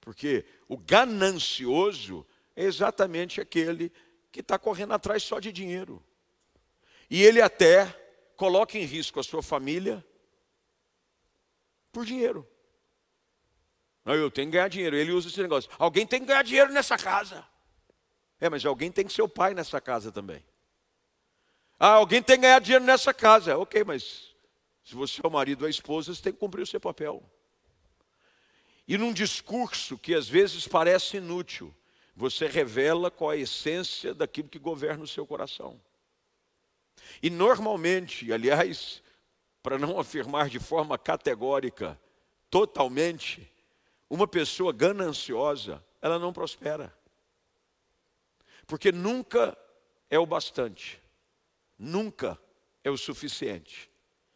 porque 0.02 0.44
o 0.68 0.76
ganancioso 0.76 2.26
é 2.54 2.64
exatamente 2.64 3.40
aquele 3.40 3.90
que 4.30 4.40
está 4.40 4.58
correndo 4.58 4.92
atrás 4.92 5.22
só 5.22 5.40
de 5.40 5.50
dinheiro. 5.50 6.04
E 7.08 7.22
ele 7.22 7.40
até 7.40 7.86
coloca 8.36 8.76
em 8.76 8.84
risco 8.84 9.18
a 9.18 9.24
sua 9.24 9.42
família 9.42 10.04
por 11.90 12.04
dinheiro. 12.04 12.46
Não, 14.04 14.14
eu 14.14 14.30
tenho 14.30 14.48
que 14.48 14.52
ganhar 14.52 14.68
dinheiro. 14.68 14.96
Ele 14.96 15.12
usa 15.12 15.28
esse 15.28 15.40
negócio. 15.40 15.70
Alguém 15.78 16.06
tem 16.06 16.20
que 16.20 16.26
ganhar 16.26 16.42
dinheiro 16.42 16.72
nessa 16.72 16.96
casa. 16.98 17.44
É, 18.40 18.50
mas 18.50 18.64
alguém 18.64 18.92
tem 18.92 19.06
que 19.06 19.12
ser 19.12 19.22
o 19.22 19.28
pai 19.28 19.54
nessa 19.54 19.80
casa 19.80 20.12
também. 20.12 20.44
Ah, 21.78 21.94
alguém 21.94 22.22
tem 22.22 22.36
que 22.36 22.42
ganhar 22.42 22.60
dinheiro 22.60 22.84
nessa 22.84 23.14
casa. 23.14 23.56
Ok, 23.56 23.82
mas 23.84 24.34
se 24.84 24.94
você 24.94 25.20
é 25.24 25.26
o 25.26 25.30
marido 25.30 25.62
ou 25.62 25.66
a 25.66 25.70
esposa, 25.70 26.14
você 26.14 26.20
tem 26.20 26.32
que 26.32 26.38
cumprir 26.38 26.62
o 26.62 26.66
seu 26.66 26.80
papel. 26.80 27.22
E 28.86 28.98
num 28.98 29.12
discurso 29.12 29.96
que 29.96 30.14
às 30.14 30.28
vezes 30.28 30.68
parece 30.68 31.16
inútil, 31.16 31.74
você 32.14 32.46
revela 32.46 33.10
qual 33.10 33.30
a 33.30 33.36
essência 33.36 34.14
daquilo 34.14 34.48
que 34.48 34.58
governa 34.58 35.04
o 35.04 35.08
seu 35.08 35.26
coração. 35.26 35.80
E 37.22 37.30
normalmente, 37.30 38.30
aliás, 38.30 39.02
para 39.62 39.78
não 39.78 39.98
afirmar 39.98 40.50
de 40.50 40.58
forma 40.58 40.98
categórica, 40.98 41.98
totalmente, 42.50 43.50
uma 44.14 44.28
pessoa 44.28 44.72
gananciosa, 44.72 45.84
ela 46.00 46.20
não 46.20 46.32
prospera. 46.32 46.96
Porque 48.64 48.92
nunca 48.92 49.58
é 50.08 50.16
o 50.16 50.24
bastante, 50.24 51.02
nunca 51.76 52.38
é 52.84 52.90
o 52.90 52.96
suficiente. 52.96 53.90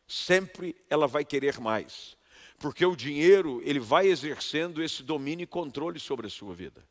Sempre 0.04 0.74
ela 0.90 1.06
vai 1.06 1.24
querer 1.24 1.60
mais. 1.60 2.16
Porque 2.58 2.84
o 2.84 2.96
dinheiro, 2.96 3.62
ele 3.64 3.78
vai 3.78 4.08
exercendo 4.08 4.82
esse 4.82 5.04
domínio 5.04 5.44
e 5.44 5.46
controle 5.46 6.00
sobre 6.00 6.26
a 6.26 6.30
sua 6.30 6.52
vida. 6.52 6.84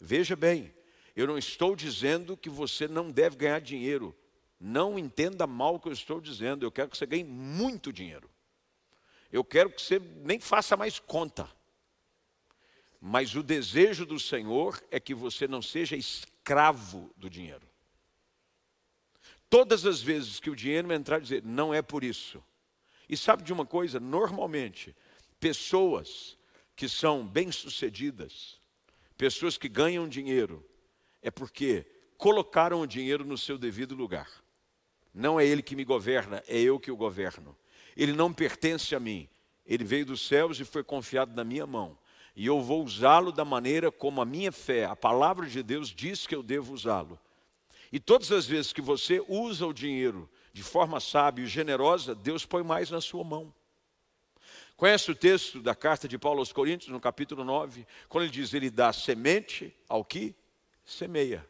Veja 0.00 0.34
bem, 0.34 0.74
eu 1.14 1.26
não 1.26 1.36
estou 1.36 1.76
dizendo 1.76 2.38
que 2.38 2.48
você 2.48 2.88
não 2.88 3.10
deve 3.10 3.36
ganhar 3.36 3.60
dinheiro. 3.60 4.16
Não 4.58 4.98
entenda 4.98 5.46
mal 5.46 5.74
o 5.74 5.80
que 5.80 5.88
eu 5.88 5.92
estou 5.92 6.22
dizendo. 6.22 6.64
Eu 6.64 6.72
quero 6.72 6.88
que 6.88 6.96
você 6.96 7.04
ganhe 7.04 7.24
muito 7.24 7.92
dinheiro. 7.92 8.30
Eu 9.30 9.44
quero 9.44 9.68
que 9.68 9.82
você 9.82 9.98
nem 9.98 10.40
faça 10.40 10.74
mais 10.74 10.98
conta. 10.98 11.46
Mas 13.00 13.34
o 13.34 13.42
desejo 13.42 14.04
do 14.04 14.20
Senhor 14.20 14.82
é 14.90 15.00
que 15.00 15.14
você 15.14 15.48
não 15.48 15.62
seja 15.62 15.96
escravo 15.96 17.10
do 17.16 17.30
dinheiro. 17.30 17.66
Todas 19.48 19.86
as 19.86 20.02
vezes 20.02 20.38
que 20.38 20.50
o 20.50 20.54
dinheiro 20.54 20.92
entrar, 20.92 21.20
dizer, 21.20 21.42
não 21.42 21.72
é 21.72 21.80
por 21.80 22.04
isso. 22.04 22.42
E 23.08 23.16
sabe 23.16 23.42
de 23.42 23.52
uma 23.52 23.66
coisa? 23.66 23.98
Normalmente, 23.98 24.94
pessoas 25.40 26.38
que 26.76 26.88
são 26.88 27.26
bem-sucedidas, 27.26 28.60
pessoas 29.16 29.58
que 29.58 29.68
ganham 29.68 30.08
dinheiro, 30.08 30.64
é 31.20 31.30
porque 31.30 31.84
colocaram 32.16 32.80
o 32.80 32.86
dinheiro 32.86 33.24
no 33.24 33.36
seu 33.36 33.58
devido 33.58 33.94
lugar. 33.94 34.30
Não 35.12 35.40
é 35.40 35.44
ele 35.44 35.62
que 35.62 35.74
me 35.74 35.84
governa, 35.84 36.42
é 36.46 36.60
eu 36.60 36.78
que 36.78 36.90
o 36.90 36.96
governo. 36.96 37.56
Ele 37.96 38.12
não 38.12 38.32
pertence 38.32 38.94
a 38.94 39.00
mim. 39.00 39.28
Ele 39.66 39.84
veio 39.84 40.06
dos 40.06 40.26
céus 40.26 40.60
e 40.60 40.64
foi 40.64 40.84
confiado 40.84 41.34
na 41.34 41.42
minha 41.42 41.66
mão. 41.66 41.98
E 42.40 42.46
eu 42.46 42.62
vou 42.62 42.82
usá-lo 42.82 43.30
da 43.32 43.44
maneira 43.44 43.92
como 43.92 44.22
a 44.22 44.24
minha 44.24 44.50
fé, 44.50 44.86
a 44.86 44.96
palavra 44.96 45.46
de 45.46 45.62
Deus 45.62 45.90
diz 45.90 46.26
que 46.26 46.34
eu 46.34 46.42
devo 46.42 46.72
usá-lo. 46.72 47.20
E 47.92 48.00
todas 48.00 48.32
as 48.32 48.46
vezes 48.46 48.72
que 48.72 48.80
você 48.80 49.22
usa 49.28 49.66
o 49.66 49.74
dinheiro 49.74 50.26
de 50.50 50.62
forma 50.62 51.00
sábia 51.00 51.42
e 51.42 51.46
generosa, 51.46 52.14
Deus 52.14 52.46
põe 52.46 52.62
mais 52.62 52.90
na 52.90 52.98
sua 52.98 53.22
mão. 53.22 53.52
Conhece 54.74 55.10
o 55.10 55.14
texto 55.14 55.60
da 55.60 55.74
carta 55.74 56.08
de 56.08 56.16
Paulo 56.16 56.38
aos 56.38 56.50
Coríntios, 56.50 56.90
no 56.90 56.98
capítulo 56.98 57.44
9, 57.44 57.86
quando 58.08 58.24
ele 58.24 58.32
diz: 58.32 58.54
Ele 58.54 58.70
dá 58.70 58.90
semente 58.90 59.76
ao 59.86 60.02
que 60.02 60.34
semeia. 60.82 61.46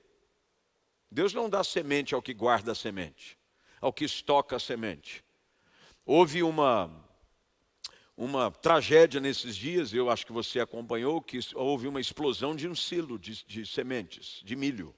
Deus 1.09 1.33
não 1.33 1.49
dá 1.49 1.63
semente 1.63 2.17
ao 2.17 2.21
que 2.21 2.35
guarda 2.35 2.73
a 2.73 2.75
semente, 2.75 3.39
ao 3.81 3.93
que 3.93 4.05
estoca 4.05 4.57
a 4.57 4.59
semente. 4.59 5.23
Houve 6.05 6.43
uma, 6.43 6.91
uma 8.21 8.51
tragédia 8.51 9.19
nesses 9.19 9.57
dias, 9.57 9.95
eu 9.95 10.11
acho 10.11 10.27
que 10.27 10.33
você 10.33 10.61
acompanhou, 10.61 11.23
que 11.23 11.41
houve 11.55 11.89
uma 11.89 12.03
explosão 12.03 12.55
de 12.55 12.69
um 12.69 12.75
silo 12.75 13.19
de, 13.19 13.43
de 13.47 13.65
sementes, 13.65 14.43
de 14.45 14.55
milho, 14.55 14.95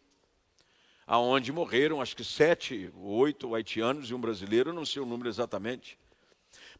aonde 1.07 1.53
morreram 1.53 2.03
acho 2.03 2.17
que 2.17 2.25
sete, 2.25 2.91
oito 2.97 3.55
haitianos 3.55 4.11
e 4.11 4.15
um 4.15 4.21
brasileiro, 4.21 4.73
não 4.73 4.85
sei 4.85 5.01
o 5.01 5.07
número 5.07 5.29
exatamente. 5.29 5.97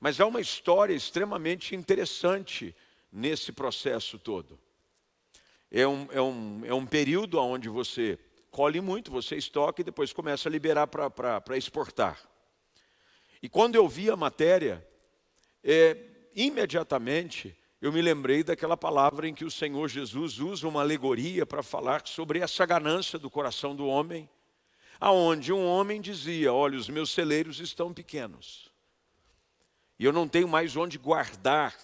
Mas 0.01 0.21
há 0.21 0.27
uma 0.27 0.41
história 0.41 0.93
extremamente 0.93 1.77
interessante 1.77 2.75
nesse 3.13 3.53
processo 3.53 4.19
todo. 4.19 4.59
É 5.71 5.87
um, 5.87 6.09
é 6.11 6.21
um, 6.21 6.63
é 6.65 6.75
um 6.75 6.85
período 6.85 7.39
onde 7.39 7.69
você 7.69 8.19
colhe 8.51 8.81
muito, 8.81 9.13
você 9.13 9.37
estoca 9.37 9.81
e 9.81 9.85
depois 9.85 10.13
começa 10.13 10.49
a 10.49 10.51
liberar 10.51 10.89
para 10.89 11.57
exportar. 11.57 12.21
E 13.41 13.49
quando 13.49 13.77
eu 13.77 13.89
vi 13.89 14.11
a 14.11 14.17
matéria, 14.17 14.85
é, 15.63 16.09
imediatamente 16.35 17.57
eu 17.81 17.93
me 17.93 18.01
lembrei 18.01 18.45
daquela 18.45 18.77
palavra 18.77 19.29
em 19.29 19.35
que 19.35 19.45
o 19.45 19.51
Senhor 19.51 19.89
Jesus 19.89 20.39
usa 20.39 20.69
uma 20.69 20.81
alegoria 20.81 21.45
para 21.45 21.63
falar 21.63 22.07
sobre 22.07 22.39
essa 22.39 22.65
ganância 22.65 23.19
do 23.19 23.29
coração 23.29 23.75
do 23.75 23.87
homem, 23.87 24.29
aonde 25.01 25.53
um 25.53 25.67
homem 25.67 26.01
dizia: 26.01 26.53
Olha, 26.53 26.79
os 26.79 26.89
meus 26.89 27.11
celeiros 27.11 27.59
estão 27.59 27.93
pequenos 27.93 28.73
e 30.03 30.05
eu 30.05 30.13
não 30.13 30.27
tenho 30.27 30.49
mais 30.49 30.75
onde 30.75 30.99
guardar 30.99 31.79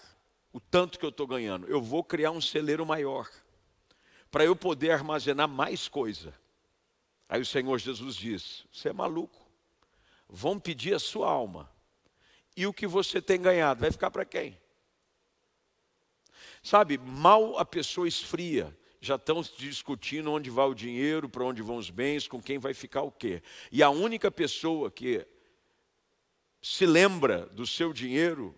o 0.53 0.59
tanto 0.59 0.99
que 0.99 1.05
eu 1.05 1.11
estou 1.11 1.25
ganhando. 1.25 1.69
Eu 1.69 1.81
vou 1.81 2.03
criar 2.03 2.33
um 2.33 2.41
celeiro 2.41 2.85
maior, 2.85 3.31
para 4.29 4.45
eu 4.45 4.57
poder 4.57 4.91
armazenar 4.91 5.49
mais 5.49 5.87
coisa. 5.87 6.35
Aí 7.29 7.41
o 7.41 7.47
Senhor 7.47 7.79
Jesus 7.79 8.17
diz: 8.17 8.67
Você 8.73 8.89
é 8.89 8.93
maluco, 8.93 9.49
vão 10.29 10.59
pedir 10.59 10.95
a 10.95 10.99
sua 10.99 11.31
alma, 11.31 11.71
e 12.59 12.67
o 12.67 12.73
que 12.73 12.89
você 12.89 13.23
tem 13.23 13.41
ganhado 13.41 13.83
vai 13.83 13.93
ficar 13.93 14.11
para 14.11 14.25
quem? 14.25 14.61
Sabe, 16.61 16.99
mal 16.99 17.57
a 17.57 17.65
pessoa 17.65 18.09
esfria, 18.09 18.77
já 19.01 19.15
estão 19.15 19.43
discutindo 19.57 20.33
onde 20.33 20.51
vai 20.51 20.67
o 20.67 20.75
dinheiro, 20.75 21.29
para 21.29 21.45
onde 21.45 21.63
vão 21.63 21.77
os 21.77 21.89
bens, 21.89 22.27
com 22.27 22.43
quem 22.43 22.59
vai 22.59 22.75
ficar 22.75 23.03
o 23.03 23.13
quê. 23.13 23.45
E 23.71 23.81
a 23.81 23.91
única 23.91 24.29
pessoa 24.29 24.91
que 24.91 25.25
se 26.61 26.85
lembra 26.85 27.47
do 27.47 27.65
seu 27.65 27.93
dinheiro 27.93 28.53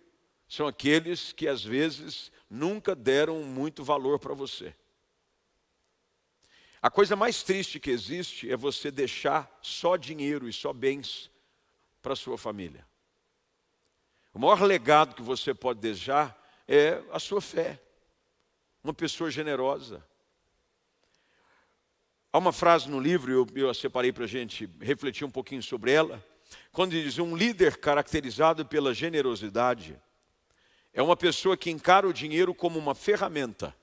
são 0.47 0.65
aqueles 0.65 1.31
que 1.31 1.47
às 1.47 1.63
vezes 1.63 2.31
nunca 2.49 2.95
deram 2.95 3.43
muito 3.43 3.83
valor 3.83 4.17
para 4.17 4.33
você. 4.33 4.75
A 6.81 6.89
coisa 6.89 7.15
mais 7.15 7.43
triste 7.43 7.79
que 7.79 7.91
existe 7.91 8.51
é 8.51 8.57
você 8.57 8.89
deixar 8.89 9.59
só 9.61 9.95
dinheiro 9.95 10.49
e 10.49 10.53
só 10.53 10.73
bens 10.73 11.29
para 12.01 12.15
sua 12.15 12.35
família. 12.35 12.89
O 14.33 14.39
maior 14.39 14.61
legado 14.61 15.15
que 15.15 15.21
você 15.21 15.53
pode 15.53 15.79
deixar 15.79 16.37
é 16.67 17.01
a 17.11 17.19
sua 17.19 17.41
fé. 17.41 17.81
Uma 18.83 18.93
pessoa 18.93 19.29
generosa. 19.29 20.03
Há 22.33 22.37
uma 22.37 22.53
frase 22.53 22.89
no 22.89 22.99
livro, 22.99 23.31
eu, 23.31 23.47
eu 23.53 23.69
a 23.69 23.73
separei 23.73 24.13
para 24.13 24.23
a 24.23 24.27
gente 24.27 24.69
refletir 24.79 25.25
um 25.25 25.31
pouquinho 25.31 25.61
sobre 25.61 25.91
ela, 25.91 26.23
quando 26.71 26.91
diz 26.91 27.19
um 27.19 27.35
líder 27.35 27.77
caracterizado 27.77 28.65
pela 28.65 28.93
generosidade 28.93 29.99
é 30.93 31.01
uma 31.01 31.15
pessoa 31.15 31.55
que 31.55 31.71
encara 31.71 32.07
o 32.07 32.13
dinheiro 32.13 32.53
como 32.53 32.77
uma 32.77 32.93
ferramenta 32.93 33.75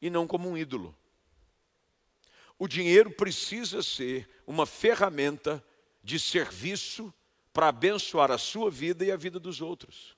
e 0.00 0.10
não 0.10 0.26
como 0.26 0.48
um 0.48 0.56
ídolo. 0.56 0.94
O 2.58 2.68
dinheiro 2.68 3.10
precisa 3.10 3.82
ser 3.82 4.28
uma 4.46 4.66
ferramenta 4.66 5.64
de 6.02 6.18
serviço 6.18 7.12
para 7.56 7.68
abençoar 7.68 8.30
a 8.30 8.36
sua 8.36 8.70
vida 8.70 9.02
e 9.02 9.10
a 9.10 9.16
vida 9.16 9.40
dos 9.40 9.62
outros. 9.62 10.14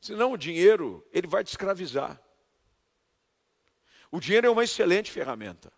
Senão 0.00 0.32
o 0.32 0.36
dinheiro, 0.38 1.06
ele 1.12 1.26
vai 1.26 1.44
te 1.44 1.48
escravizar. 1.48 2.18
O 4.10 4.18
dinheiro 4.18 4.46
é 4.46 4.50
uma 4.50 4.64
excelente 4.64 5.10
ferramenta. 5.10 5.70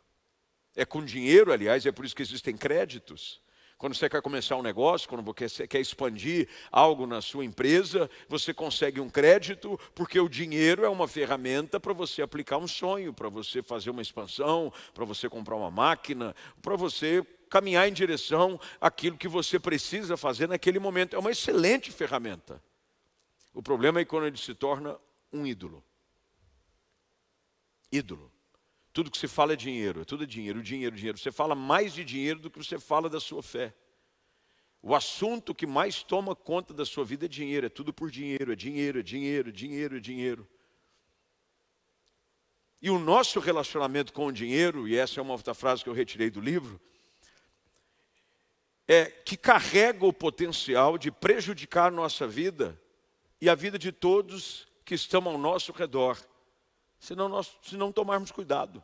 É 0.77 0.85
com 0.85 1.05
dinheiro, 1.05 1.53
aliás, 1.53 1.85
é 1.85 1.91
por 1.91 2.05
isso 2.05 2.15
que 2.15 2.23
existem 2.23 2.57
créditos. 2.57 3.43
Quando 3.77 3.97
você 3.97 4.09
quer 4.09 4.23
começar 4.23 4.55
um 4.55 4.63
negócio, 4.63 5.09
quando 5.09 5.25
você 5.25 5.67
quer 5.67 5.81
expandir 5.81 6.49
algo 6.71 7.05
na 7.05 7.21
sua 7.21 7.45
empresa, 7.45 8.09
você 8.29 8.55
consegue 8.55 9.01
um 9.01 9.11
crédito, 9.11 9.77
porque 9.93 10.21
o 10.21 10.29
dinheiro 10.29 10.85
é 10.85 10.89
uma 10.89 11.09
ferramenta 11.09 11.81
para 11.81 11.93
você 11.93 12.23
aplicar 12.23 12.59
um 12.59 12.69
sonho, 12.69 13.13
para 13.13 13.29
você 13.29 13.61
fazer 13.61 13.91
uma 13.91 14.03
expansão, 14.03 14.73
para 14.95 15.05
você 15.05 15.29
comprar 15.29 15.57
uma 15.57 15.71
máquina, 15.71 16.33
para 16.63 16.77
você 16.77 17.27
caminhar 17.49 17.89
em 17.89 17.93
direção 17.93 18.61
àquilo 18.81 19.17
que 19.17 19.29
você 19.29 19.59
precisa 19.59 20.17
fazer 20.17 20.49
naquele 20.49 20.79
momento. 20.79 21.17
É 21.17 21.19
uma 21.19 21.31
excelente 21.31 21.91
ferramenta. 21.91 22.63
O 23.53 23.63
problema 23.63 24.01
é 24.01 24.05
quando 24.05 24.27
ele 24.27 24.37
se 24.37 24.55
torna 24.55 24.99
um 25.33 25.47
ídolo. 25.47 25.83
Ídolo. 27.91 28.31
Tudo 28.93 29.11
que 29.11 29.19
se 29.19 29.29
fala 29.29 29.53
é 29.53 29.57
dinheiro, 29.57 30.01
é 30.03 30.05
tudo 30.05 30.25
é 30.25 30.27
dinheiro, 30.27 30.63
dinheiro, 30.63 30.97
dinheiro. 30.97 31.19
Você 31.19 31.31
fala 31.31 31.55
mais 31.55 31.93
de 31.93 32.05
dinheiro 32.05 32.41
do 32.41 32.51
que 32.51 32.59
você 32.59 32.79
fala 32.79 33.09
da 33.09 33.21
sua 33.21 33.43
fé. 33.43 33.75
O 34.81 34.95
assunto 34.95 35.55
que 35.55 35.67
mais 35.67 36.03
toma 36.03 36.35
conta 36.37 36.73
da 36.73 36.85
sua 36.85 37.05
vida 37.05 37.25
é 37.25 37.29
dinheiro, 37.29 37.67
é 37.67 37.69
tudo 37.69 37.93
por 37.93 38.11
dinheiro, 38.11 38.53
é 38.53 38.57
dinheiro, 38.57 39.01
é 39.01 39.03
dinheiro, 39.03 39.53
dinheiro, 39.53 39.97
é 39.97 40.01
dinheiro. 40.01 40.49
E 42.81 42.91
o 42.91 42.99
nosso 42.99 43.41
relacionamento 43.41 44.13
com 44.13 44.27
o 44.27 44.33
dinheiro, 44.33 44.87
e 44.87 44.97
essa 44.97 45.19
é 45.19 45.23
uma 45.23 45.33
outra 45.33 45.53
frase 45.53 45.83
que 45.83 45.91
eu 45.91 45.95
retirei 45.95 46.31
do 46.31 46.41
livro, 46.41 46.81
é 48.89 49.05
que 49.07 49.37
carrega 49.37 50.05
o 50.05 50.13
potencial 50.13 50.97
de 50.97 51.11
prejudicar 51.11 51.93
nossa 51.93 52.27
vida 52.27 52.81
e 53.41 53.49
a 53.49 53.55
vida 53.55 53.79
de 53.79 53.93
todos 53.93 54.67
que 54.85 54.95
estão 54.95 55.29
ao 55.29 55.37
nosso 55.37 55.71
redor 55.71 56.19
se 56.99 57.15
não, 57.15 57.29
nós, 57.29 57.57
se 57.63 57.77
não 57.77 57.93
tomarmos 57.93 58.31
cuidado. 58.31 58.83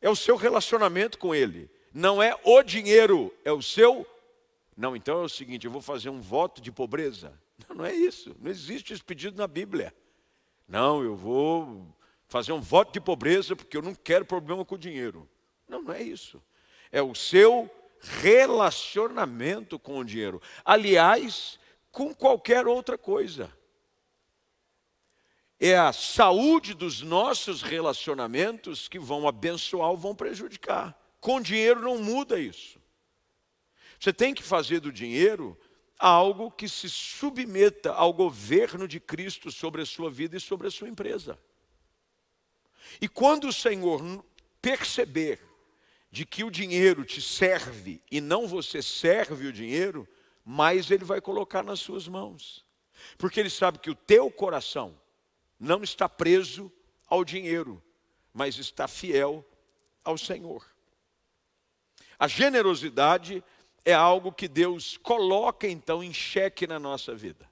É 0.00 0.08
o 0.08 0.16
seu 0.16 0.36
relacionamento 0.36 1.18
com 1.18 1.34
Ele, 1.34 1.70
não 1.92 2.22
é 2.22 2.38
o 2.44 2.62
dinheiro, 2.62 3.34
é 3.44 3.52
o 3.52 3.62
seu. 3.62 4.06
Não, 4.76 4.94
então 4.94 5.20
é 5.20 5.24
o 5.24 5.28
seguinte: 5.28 5.66
eu 5.66 5.72
vou 5.72 5.80
fazer 5.80 6.08
um 6.08 6.20
voto 6.20 6.60
de 6.60 6.70
pobreza. 6.70 7.38
Não, 7.68 7.78
não 7.78 7.84
é 7.84 7.92
isso, 7.92 8.36
não 8.38 8.48
existe 8.48 8.92
esse 8.92 9.02
pedido 9.02 9.36
na 9.36 9.48
Bíblia. 9.48 9.92
Não, 10.68 11.02
eu 11.02 11.16
vou 11.16 11.92
fazer 12.28 12.52
um 12.52 12.60
voto 12.60 12.92
de 12.92 13.00
pobreza 13.00 13.56
porque 13.56 13.76
eu 13.76 13.82
não 13.82 13.96
quero 13.96 14.24
problema 14.24 14.64
com 14.64 14.76
o 14.76 14.78
dinheiro. 14.78 15.28
Não, 15.68 15.82
não 15.82 15.92
é 15.92 16.02
isso. 16.02 16.42
É 16.90 17.02
o 17.02 17.14
seu 17.14 17.70
relacionamento 18.00 19.78
com 19.78 19.98
o 19.98 20.04
dinheiro. 20.04 20.40
Aliás, 20.64 21.58
com 21.90 22.14
qualquer 22.14 22.66
outra 22.66 22.96
coisa 22.96 23.52
é 25.60 25.76
a 25.76 25.92
saúde 25.92 26.72
dos 26.72 27.02
nossos 27.02 27.62
relacionamentos 27.62 28.88
que 28.88 28.98
vão 28.98 29.26
abençoar 29.26 29.90
ou 29.90 29.96
vão 29.96 30.14
prejudicar. 30.14 30.96
Com 31.20 31.40
dinheiro 31.40 31.80
não 31.80 31.98
muda 31.98 32.38
isso. 32.38 32.78
Você 33.98 34.12
tem 34.12 34.32
que 34.32 34.42
fazer 34.42 34.78
do 34.78 34.92
dinheiro 34.92 35.58
algo 35.98 36.52
que 36.52 36.68
se 36.68 36.88
submeta 36.88 37.92
ao 37.92 38.12
governo 38.12 38.86
de 38.86 39.00
Cristo 39.00 39.50
sobre 39.50 39.82
a 39.82 39.86
sua 39.86 40.08
vida 40.08 40.36
e 40.36 40.40
sobre 40.40 40.68
a 40.68 40.70
sua 40.70 40.88
empresa. 40.88 41.36
E 43.00 43.08
quando 43.08 43.48
o 43.48 43.52
Senhor 43.52 44.00
perceber 44.62 45.40
de 46.10 46.24
que 46.24 46.42
o 46.42 46.50
dinheiro 46.50 47.04
te 47.04 47.20
serve 47.20 48.02
e 48.10 48.20
não 48.20 48.46
você 48.46 48.82
serve 48.82 49.46
o 49.46 49.52
dinheiro, 49.52 50.08
mais 50.44 50.90
ele 50.90 51.04
vai 51.04 51.20
colocar 51.20 51.62
nas 51.62 51.80
suas 51.80 52.08
mãos. 52.08 52.64
Porque 53.16 53.38
ele 53.38 53.50
sabe 53.50 53.78
que 53.78 53.90
o 53.90 53.94
teu 53.94 54.30
coração 54.30 54.98
não 55.58 55.82
está 55.82 56.08
preso 56.08 56.72
ao 57.06 57.24
dinheiro, 57.24 57.82
mas 58.32 58.58
está 58.58 58.88
fiel 58.88 59.44
ao 60.04 60.16
Senhor. 60.16 60.64
A 62.18 62.26
generosidade 62.26 63.44
é 63.84 63.92
algo 63.92 64.32
que 64.32 64.48
Deus 64.48 64.96
coloca 64.96 65.68
então 65.68 66.02
em 66.02 66.12
xeque 66.12 66.66
na 66.66 66.78
nossa 66.78 67.14
vida. 67.14 67.47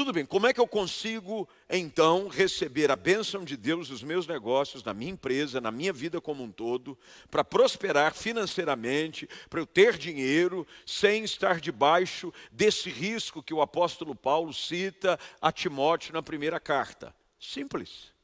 Tudo 0.00 0.14
bem, 0.14 0.24
como 0.24 0.46
é 0.46 0.54
que 0.54 0.58
eu 0.58 0.66
consigo 0.66 1.46
então 1.68 2.26
receber 2.26 2.90
a 2.90 2.96
bênção 2.96 3.44
de 3.44 3.54
Deus 3.54 3.90
nos 3.90 4.02
meus 4.02 4.26
negócios, 4.26 4.82
na 4.82 4.94
minha 4.94 5.12
empresa, 5.12 5.60
na 5.60 5.70
minha 5.70 5.92
vida 5.92 6.22
como 6.22 6.42
um 6.42 6.50
todo, 6.50 6.98
para 7.30 7.44
prosperar 7.44 8.14
financeiramente, 8.14 9.28
para 9.50 9.60
eu 9.60 9.66
ter 9.66 9.98
dinheiro, 9.98 10.66
sem 10.86 11.22
estar 11.22 11.60
debaixo 11.60 12.32
desse 12.50 12.88
risco 12.88 13.42
que 13.42 13.52
o 13.52 13.60
apóstolo 13.60 14.14
Paulo 14.14 14.54
cita 14.54 15.20
a 15.38 15.52
Timóteo 15.52 16.14
na 16.14 16.22
primeira 16.22 16.58
carta? 16.58 17.14
Simples. 17.38 18.14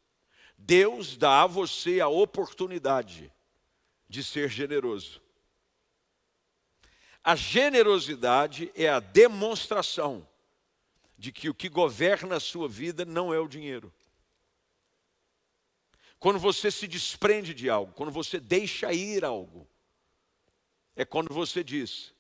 Deus 0.57 1.15
dá 1.15 1.43
a 1.43 1.47
você 1.47 2.01
a 2.01 2.09
oportunidade 2.09 3.31
de 4.09 4.25
ser 4.25 4.49
generoso. 4.49 5.21
A 7.23 7.37
generosidade 7.37 8.73
é 8.75 8.89
a 8.89 8.99
demonstração 8.99 10.27
de 11.19 11.33
que 11.33 11.49
o 11.49 11.55
que 11.55 11.69
governa 11.69 12.37
a 12.37 12.41
sua 12.41 12.69
vida 12.69 13.05
não 13.05 13.33
é 13.33 13.39
o 13.39 13.49
dinheiro. 13.49 13.93
Quando 16.19 16.39
você 16.39 16.71
se 16.71 16.87
desprende 16.87 17.55
de 17.55 17.69
algo, 17.69 17.93
quando 17.93 18.11
você 18.11 18.41
deixa 18.41 18.93
ir 18.93 19.25
algo, 19.25 19.69
é 20.95 21.05
quando 21.05 21.33
você 21.33 21.63
diz: 21.63 22.13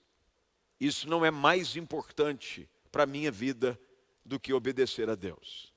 Isso 0.79 1.09
não 1.09 1.25
é 1.25 1.31
mais 1.31 1.77
importante 1.77 2.69
para 2.93 3.05
a 3.05 3.07
minha 3.07 3.31
vida 3.31 3.79
do 4.25 4.39
que 4.39 4.53
obedecer 4.53 5.09
a 5.09 5.15
Deus. 5.15 5.75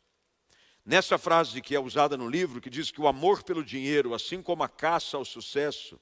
Nessa 0.85 1.17
frase 1.17 1.61
que 1.61 1.75
é 1.75 1.79
usada 1.79 2.17
no 2.17 2.27
livro, 2.27 2.59
que 2.59 2.69
diz 2.69 2.89
que 2.89 3.01
o 3.01 3.07
amor 3.07 3.43
pelo 3.43 3.63
dinheiro, 3.63 4.13
assim 4.13 4.41
como 4.41 4.63
a 4.63 4.69
caça 4.69 5.17
ao 5.17 5.25
sucesso, 5.25 5.99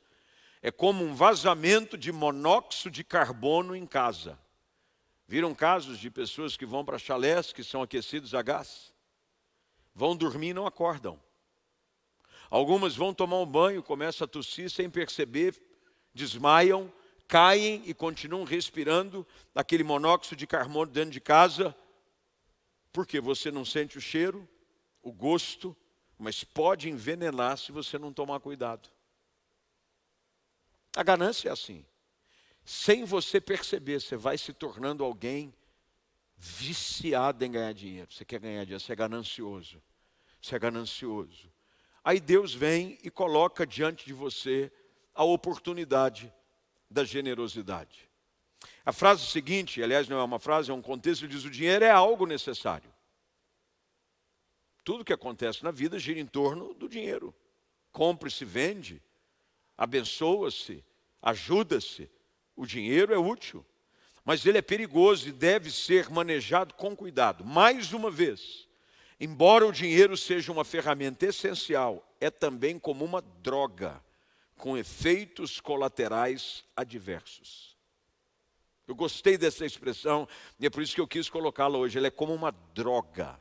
é 0.62 0.71
como 0.71 1.03
um 1.03 1.13
vazamento 1.13 1.97
de 1.97 2.12
monóxido 2.12 2.89
de 2.89 3.03
carbono 3.03 3.75
em 3.75 3.86
casa. 3.86 4.39
Viram 5.27 5.53
casos 5.53 5.99
de 5.99 6.09
pessoas 6.09 6.55
que 6.55 6.65
vão 6.65 6.85
para 6.85 6.97
chalés 6.97 7.51
que 7.51 7.61
são 7.61 7.81
aquecidos 7.81 8.33
a 8.33 8.41
gás? 8.41 8.93
Vão 9.93 10.15
dormir 10.15 10.49
e 10.49 10.53
não 10.53 10.65
acordam. 10.65 11.19
Algumas 12.49 12.95
vão 12.95 13.13
tomar 13.13 13.37
um 13.39 13.45
banho, 13.45 13.83
começam 13.83 14.23
a 14.23 14.27
tossir 14.27 14.69
sem 14.69 14.89
perceber, 14.89 15.61
desmaiam, 16.13 16.91
caem 17.27 17.83
e 17.85 17.93
continuam 17.93 18.45
respirando 18.45 19.27
aquele 19.53 19.83
monóxido 19.83 20.37
de 20.37 20.47
carbono 20.47 20.89
dentro 20.89 21.11
de 21.11 21.19
casa, 21.19 21.75
porque 22.93 23.19
você 23.19 23.51
não 23.51 23.65
sente 23.65 23.97
o 23.97 24.01
cheiro, 24.01 24.47
o 25.03 25.11
gosto, 25.11 25.75
mas 26.17 26.45
pode 26.45 26.89
envenenar 26.89 27.57
se 27.57 27.73
você 27.73 27.99
não 27.99 28.13
tomar 28.13 28.39
cuidado. 28.39 28.87
A 30.95 31.03
ganância 31.03 31.49
é 31.49 31.51
assim 31.51 31.85
sem 32.69 33.06
você 33.06 33.39
perceber, 33.39 34.01
você 34.01 34.17
vai 34.17 34.38
se 34.38 34.51
tornando 34.51 35.01
alguém 35.01 35.53
viciado 36.36 37.45
em 37.45 37.49
ganhar 37.49 37.71
dinheiro. 37.71 38.12
Você 38.12 38.25
quer 38.25 38.41
ganhar 38.41 38.65
dinheiro, 38.65 38.84
você 38.84 38.91
é 38.91 38.95
ganancioso. 38.95 39.82
Você 40.41 40.53
é 40.53 40.60
ganancioso. 40.60 41.49
Aí 42.03 42.19
Deus 42.19 42.53
vem 42.53 42.99
e 43.01 43.10
coloca 43.10 43.65
diante 43.65 44.06
de 44.06 44.12
você 44.12 44.69
a 45.15 45.23
oportunidade 45.23 46.32
da 46.91 47.06
generosidade. 47.06 48.10
A 48.86 48.91
frase 48.91 49.25
seguinte, 49.27 49.82
aliás, 49.82 50.10
não 50.10 50.19
é 50.19 50.23
uma 50.23 50.38
frase, 50.38 50.69
é 50.69 50.73
um 50.73 50.82
contexto, 50.82 51.25
diz: 51.25 51.45
o 51.45 51.49
dinheiro 51.49 51.86
é 51.86 51.89
algo 51.89 52.25
necessário. 52.25 52.93
Tudo 54.84 55.06
que 55.06 55.13
acontece 55.13 55.63
na 55.63 55.71
vida 55.71 55.97
gira 55.97 56.19
em 56.19 56.27
torno 56.27 56.73
do 56.73 56.89
dinheiro. 56.89 57.34
Compre-se, 57.93 58.43
vende, 58.43 59.01
abençoa-se, 59.77 60.84
ajuda-se, 61.21 62.12
o 62.58 62.65
dinheiro 62.65 63.13
é 63.13 63.17
útil, 63.17 63.63
mas 64.26 64.46
ele 64.46 64.58
é 64.58 64.62
perigoso 64.62 65.30
e 65.30 65.32
deve 65.32 65.72
ser 65.72 66.10
manejado 66.10 66.74
com 66.74 66.96
cuidado. 66.96 67.46
Mais 67.46 67.93
uma 67.93 68.12
vez, 68.12 68.67
embora 69.20 69.65
o 69.65 69.72
dinheiro 69.72 70.17
seja 70.17 70.52
uma 70.52 70.65
ferramenta 70.65 71.28
essencial, 71.28 72.04
é 72.20 72.30
também 72.32 72.80
como 72.80 73.06
uma 73.06 73.22
droga, 73.22 74.04
com 74.58 74.76
efeitos 74.76 75.62
colaterais 75.62 76.65
adversos. 76.76 77.78
Eu 78.88 78.96
gostei 78.96 79.38
dessa 79.38 79.65
expressão 79.65 80.28
e 80.60 80.65
é 80.65 80.70
por 80.70 80.82
isso 80.82 80.96
que 80.96 81.02
eu 81.02 81.08
quis 81.08 81.30
colocá-la 81.30 81.78
hoje. 81.78 81.98
Ela 81.98 82.08
é 82.08 82.12
como 82.12 82.34
uma 82.34 82.52
droga. 82.74 83.39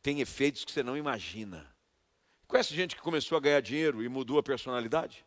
Tem 0.00 0.20
efeitos 0.20 0.64
que 0.64 0.72
você 0.72 0.82
não 0.84 0.96
imagina. 0.96 1.70
Conhece 2.46 2.74
gente 2.74 2.94
que 2.94 3.02
começou 3.02 3.36
a 3.36 3.40
ganhar 3.40 3.60
dinheiro 3.60 4.02
e 4.02 4.08
mudou 4.08 4.38
a 4.38 4.42
personalidade? 4.42 5.26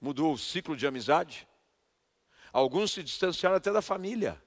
Mudou 0.00 0.32
o 0.32 0.38
ciclo 0.38 0.76
de 0.76 0.86
amizade? 0.86 1.46
Alguns 2.52 2.92
se 2.92 3.02
distanciaram 3.02 3.56
até 3.56 3.70
da 3.70 3.82
família. 3.82 4.42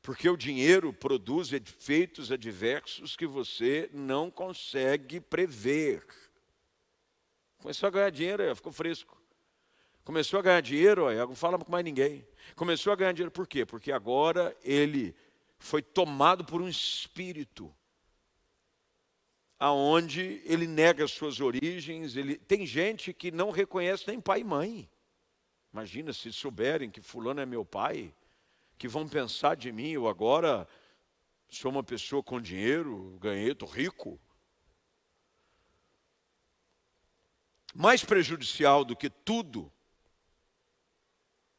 Porque 0.00 0.28
o 0.28 0.36
dinheiro 0.36 0.92
produz 0.92 1.52
efeitos 1.52 2.32
adversos 2.32 3.14
que 3.14 3.26
você 3.26 3.90
não 3.92 4.30
consegue 4.30 5.20
prever. 5.20 6.06
Começou 7.58 7.88
a 7.88 7.90
ganhar 7.90 8.10
dinheiro, 8.10 8.56
ficou 8.56 8.72
fresco. 8.72 9.20
Começou 10.04 10.38
a 10.38 10.42
ganhar 10.42 10.62
dinheiro, 10.62 11.12
não 11.14 11.34
fala 11.34 11.58
com 11.58 11.70
mais 11.70 11.84
ninguém. 11.84 12.26
Começou 12.56 12.92
a 12.92 12.96
ganhar 12.96 13.12
dinheiro 13.12 13.30
por 13.30 13.46
quê? 13.46 13.66
Porque 13.66 13.92
agora 13.92 14.56
ele 14.62 15.14
foi 15.58 15.82
tomado 15.82 16.44
por 16.44 16.62
um 16.62 16.68
espírito 16.68 17.74
aonde 19.58 20.40
ele 20.44 20.66
nega 20.66 21.08
suas 21.08 21.40
origens, 21.40 22.16
ele 22.16 22.36
tem 22.36 22.64
gente 22.64 23.12
que 23.12 23.30
não 23.30 23.50
reconhece 23.50 24.06
nem 24.06 24.20
pai 24.20 24.40
e 24.40 24.44
mãe. 24.44 24.90
Imagina 25.72 26.12
se 26.12 26.32
souberem 26.32 26.90
que 26.90 27.00
fulano 27.00 27.40
é 27.40 27.46
meu 27.46 27.64
pai, 27.64 28.14
que 28.78 28.86
vão 28.86 29.08
pensar 29.08 29.56
de 29.56 29.72
mim, 29.72 29.90
eu 29.90 30.06
agora 30.06 30.66
sou 31.48 31.70
uma 31.70 31.82
pessoa 31.82 32.22
com 32.22 32.40
dinheiro, 32.40 33.18
ganhei, 33.20 33.50
estou 33.50 33.68
rico. 33.68 34.20
Mais 37.74 38.04
prejudicial 38.04 38.84
do 38.84 38.96
que 38.96 39.10
tudo, 39.10 39.72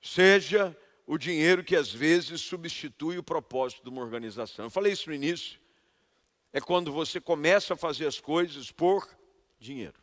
seja 0.02 0.76
o 1.06 1.18
dinheiro 1.18 1.64
que 1.64 1.76
às 1.76 1.92
vezes 1.92 2.42
substitui 2.42 3.18
o 3.18 3.24
propósito 3.24 3.84
de 3.84 3.90
uma 3.90 4.02
organização. 4.02 4.66
Eu 4.66 4.72
falei 4.72 4.94
isso 4.94 5.10
no 5.10 5.16
início 5.16 5.60
é 6.52 6.60
quando 6.60 6.92
você 6.92 7.20
começa 7.20 7.74
a 7.74 7.78
fazer 7.78 8.08
as 8.08 8.20
coisas 8.20 8.72
por 8.72 9.08
dinheiro. 9.60 10.00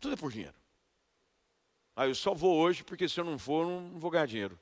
Tudo 0.00 0.14
é 0.14 0.16
por 0.16 0.30
dinheiro. 0.30 0.54
Ah, 1.96 2.06
eu 2.06 2.14
só 2.14 2.34
vou 2.34 2.56
hoje 2.56 2.82
porque 2.84 3.08
se 3.08 3.18
eu 3.20 3.24
não 3.24 3.38
for, 3.38 3.66
não 3.66 3.98
vou 3.98 4.10
ganhar 4.10 4.26
dinheiro. 4.26 4.58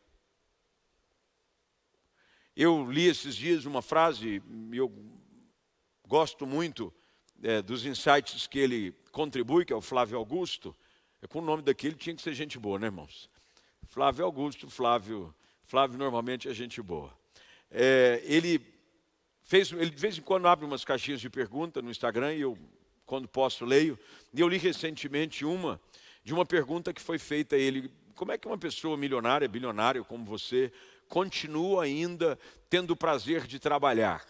Eu 2.55 2.91
li 2.91 3.07
esses 3.07 3.35
dias 3.35 3.65
uma 3.65 3.81
frase, 3.81 4.43
eu 4.73 4.93
gosto 6.07 6.47
muito 6.47 6.93
é, 7.43 7.63
dos 7.63 7.87
insights 7.87 8.47
que 8.47 8.59
ele 8.59 8.93
contribui, 9.11 9.65
que 9.65 9.73
é 9.73 9.77
o 9.77 9.81
Flávio 9.81 10.19
Augusto. 10.19 10.77
É 11.23 11.27
com 11.27 11.39
o 11.39 11.43
nome 11.43 11.63
daquele 11.63 11.95
tinha 11.95 12.15
que 12.15 12.21
ser 12.21 12.35
gente 12.35 12.59
boa, 12.59 12.79
né, 12.79 12.87
irmãos? 12.87 13.31
Flávio 13.87 14.25
Augusto, 14.25 14.69
Flávio, 14.69 15.35
Flávio 15.65 15.99
normalmente 15.99 16.49
é 16.49 16.55
gente 16.55 16.83
boa. 16.83 17.13
É, 17.71 18.21
ele 18.25 18.59
fez, 19.53 19.71
ele 19.71 19.91
de 19.91 20.01
vez 20.01 20.17
em 20.17 20.23
quando 20.23 20.49
abre 20.49 20.65
umas 20.65 20.83
caixinhas 20.83 21.21
de 21.21 21.29
pergunta 21.29 21.83
no 21.83 21.91
Instagram 21.91 22.33
e 22.33 22.41
eu, 22.41 22.57
quando 23.05 23.29
posso, 23.29 23.67
leio. 23.67 23.99
E 24.33 24.41
eu 24.41 24.49
li 24.49 24.57
recentemente 24.57 25.45
uma 25.45 25.79
de 26.25 26.33
uma 26.33 26.47
pergunta 26.47 26.91
que 26.91 27.03
foi 27.03 27.19
feita 27.19 27.55
a 27.55 27.59
ele: 27.59 27.93
como 28.15 28.33
é 28.33 28.39
que 28.39 28.47
uma 28.47 28.57
pessoa 28.57 28.97
milionária, 28.97 29.47
bilionária 29.47 30.03
como 30.03 30.25
você, 30.25 30.73
continua 31.07 31.85
ainda 31.85 32.39
tendo 32.71 32.93
o 32.93 32.97
prazer 32.97 33.47
de 33.47 33.59
trabalhar? 33.59 34.27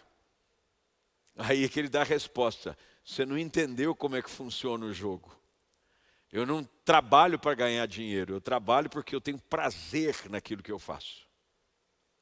Aí 1.36 1.62
é 1.62 1.68
que 1.68 1.78
ele 1.78 1.88
dá 1.88 2.00
a 2.00 2.04
resposta: 2.04 2.76
você 3.04 3.24
não 3.24 3.38
entendeu 3.38 3.94
como 3.94 4.16
é 4.16 4.22
que 4.22 4.30
funciona 4.30 4.86
o 4.86 4.92
jogo. 4.92 5.32
Eu 6.32 6.44
não 6.44 6.64
trabalho 6.84 7.38
para 7.38 7.54
ganhar 7.54 7.86
dinheiro, 7.86 8.34
eu 8.34 8.40
trabalho 8.40 8.90
porque 8.90 9.14
eu 9.14 9.20
tenho 9.20 9.38
prazer 9.38 10.16
naquilo 10.28 10.64
que 10.64 10.72
eu 10.72 10.80
faço. 10.80 11.28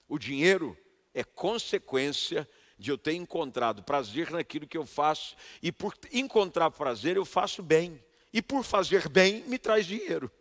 O 0.06 0.18
dinheiro 0.18 0.76
é 1.14 1.24
consequência 1.24 2.46
de 2.80 2.90
eu 2.90 2.96
ter 2.96 3.12
encontrado 3.12 3.82
prazer 3.82 4.30
naquilo 4.30 4.66
que 4.66 4.78
eu 4.78 4.86
faço, 4.86 5.36
e 5.62 5.70
por 5.70 5.94
encontrar 6.10 6.70
prazer 6.70 7.16
eu 7.16 7.26
faço 7.26 7.62
bem, 7.62 8.02
e 8.32 8.40
por 8.40 8.64
fazer 8.64 9.08
bem 9.08 9.44
me 9.46 9.58
traz 9.58 9.86
dinheiro. 9.86 10.32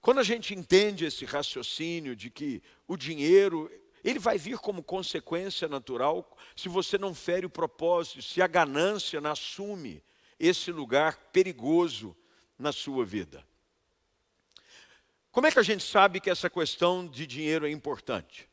Quando 0.00 0.20
a 0.20 0.22
gente 0.22 0.54
entende 0.54 1.06
esse 1.06 1.24
raciocínio 1.24 2.14
de 2.14 2.30
que 2.30 2.62
o 2.86 2.96
dinheiro, 2.96 3.70
ele 4.04 4.18
vai 4.18 4.36
vir 4.38 4.58
como 4.58 4.82
consequência 4.82 5.66
natural 5.66 6.36
se 6.54 6.68
você 6.68 6.98
não 6.98 7.14
fere 7.14 7.46
o 7.46 7.50
propósito, 7.50 8.22
se 8.22 8.40
a 8.42 8.46
ganância 8.46 9.20
não 9.20 9.32
assume 9.32 10.04
esse 10.38 10.70
lugar 10.70 11.16
perigoso 11.32 12.14
na 12.58 12.72
sua 12.72 13.04
vida. 13.04 13.44
Como 15.32 15.46
é 15.46 15.50
que 15.50 15.58
a 15.58 15.62
gente 15.62 15.82
sabe 15.82 16.20
que 16.20 16.30
essa 16.30 16.48
questão 16.48 17.06
de 17.06 17.26
dinheiro 17.26 17.66
é 17.66 17.70
importante? 17.70 18.48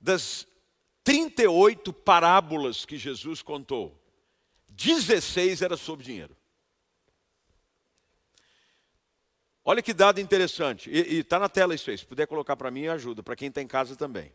Das 0.00 0.46
38 1.04 1.92
parábolas 1.92 2.84
que 2.84 2.98
Jesus 2.98 3.42
contou, 3.42 3.96
16 4.68 5.62
era 5.62 5.76
sobre 5.76 6.04
dinheiro. 6.04 6.36
Olha 9.64 9.82
que 9.82 9.92
dado 9.92 10.20
interessante, 10.20 10.88
e 10.90 11.18
está 11.18 11.36
na 11.38 11.48
tela 11.48 11.74
isso 11.74 11.90
aí, 11.90 11.98
se 11.98 12.06
puder 12.06 12.26
colocar 12.26 12.56
para 12.56 12.70
mim, 12.70 12.86
ajuda, 12.86 13.22
para 13.22 13.36
quem 13.36 13.48
está 13.48 13.60
em 13.60 13.66
casa 13.66 13.94
também. 13.94 14.32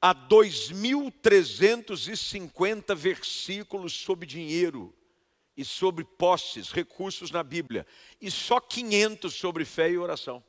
Há 0.00 0.14
2.350 0.14 2.94
versículos 2.94 3.92
sobre 3.92 4.24
dinheiro 4.26 4.94
e 5.56 5.64
sobre 5.64 6.04
posses, 6.04 6.70
recursos 6.70 7.30
na 7.30 7.42
Bíblia, 7.42 7.86
e 8.20 8.30
só 8.30 8.60
500 8.60 9.34
sobre 9.34 9.64
fé 9.64 9.90
e 9.90 9.98
oração. 9.98 10.44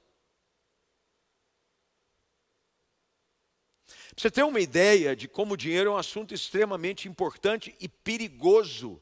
Você 4.17 4.32
ter 4.32 4.43
uma 4.43 4.60
ideia 4.60 5.15
de 5.15 5.27
como 5.27 5.53
o 5.53 5.58
dinheiro 5.58 5.91
é 5.91 5.93
um 5.93 5.97
assunto 5.97 6.34
extremamente 6.34 7.08
importante 7.08 7.75
e 7.80 7.88
perigoso. 7.88 8.99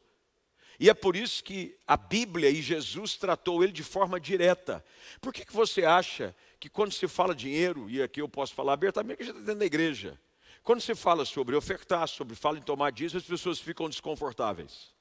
E 0.78 0.90
é 0.90 0.94
por 0.94 1.16
isso 1.16 1.42
que 1.42 1.80
a 1.88 1.96
Bíblia 1.96 2.50
e 2.50 2.62
Jesus 2.62 3.16
tratou 3.16 3.64
ele 3.64 3.72
de 3.72 3.82
forma 3.82 4.20
direta. 4.20 4.84
Por 5.22 5.34
que, 5.34 5.46
que 5.46 5.54
você 5.54 5.86
acha 5.86 6.36
que 6.60 6.70
quando 6.70 6.92
se 6.92 7.08
fala 7.08 7.34
dinheiro, 7.34 7.90
e 7.90 8.04
aqui 8.04 8.20
eu 8.20 8.28
posso 8.28 8.54
falar 8.54 8.74
abertamente 8.74 9.18
que 9.18 9.24
a 9.24 9.26
gente 9.28 9.36
está 9.36 9.46
dentro 9.46 9.60
da 9.60 9.66
igreja, 9.66 10.20
quando 10.62 10.82
se 10.82 10.94
fala 10.94 11.24
sobre 11.24 11.56
ofertar, 11.56 12.10
sobre 12.10 12.36
fala 12.36 12.58
em 12.58 12.62
tomar 12.62 12.92
dízimo, 12.92 13.18
as 13.18 13.26
pessoas 13.26 13.58
ficam 13.58 13.88
desconfortáveis? 13.88 14.94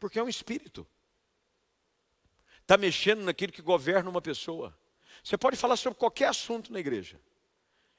Porque 0.00 0.18
é 0.18 0.22
um 0.22 0.30
espírito. 0.30 0.86
Está 2.62 2.78
mexendo 2.78 3.22
naquilo 3.22 3.52
que 3.52 3.60
governa 3.60 4.08
uma 4.08 4.22
pessoa. 4.22 4.74
Você 5.22 5.36
pode 5.36 5.58
falar 5.58 5.76
sobre 5.76 5.98
qualquer 5.98 6.28
assunto 6.28 6.72
na 6.72 6.80
igreja. 6.80 7.20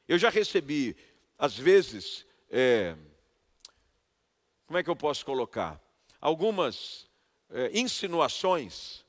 Eu 0.07 0.17
já 0.17 0.29
recebi, 0.29 0.95
às 1.37 1.57
vezes, 1.57 2.25
é, 2.49 2.95
como 4.65 4.77
é 4.77 4.83
que 4.83 4.89
eu 4.89 4.95
posso 4.95 5.25
colocar? 5.25 5.81
Algumas 6.19 7.09
é, 7.49 7.77
insinuações 7.77 9.05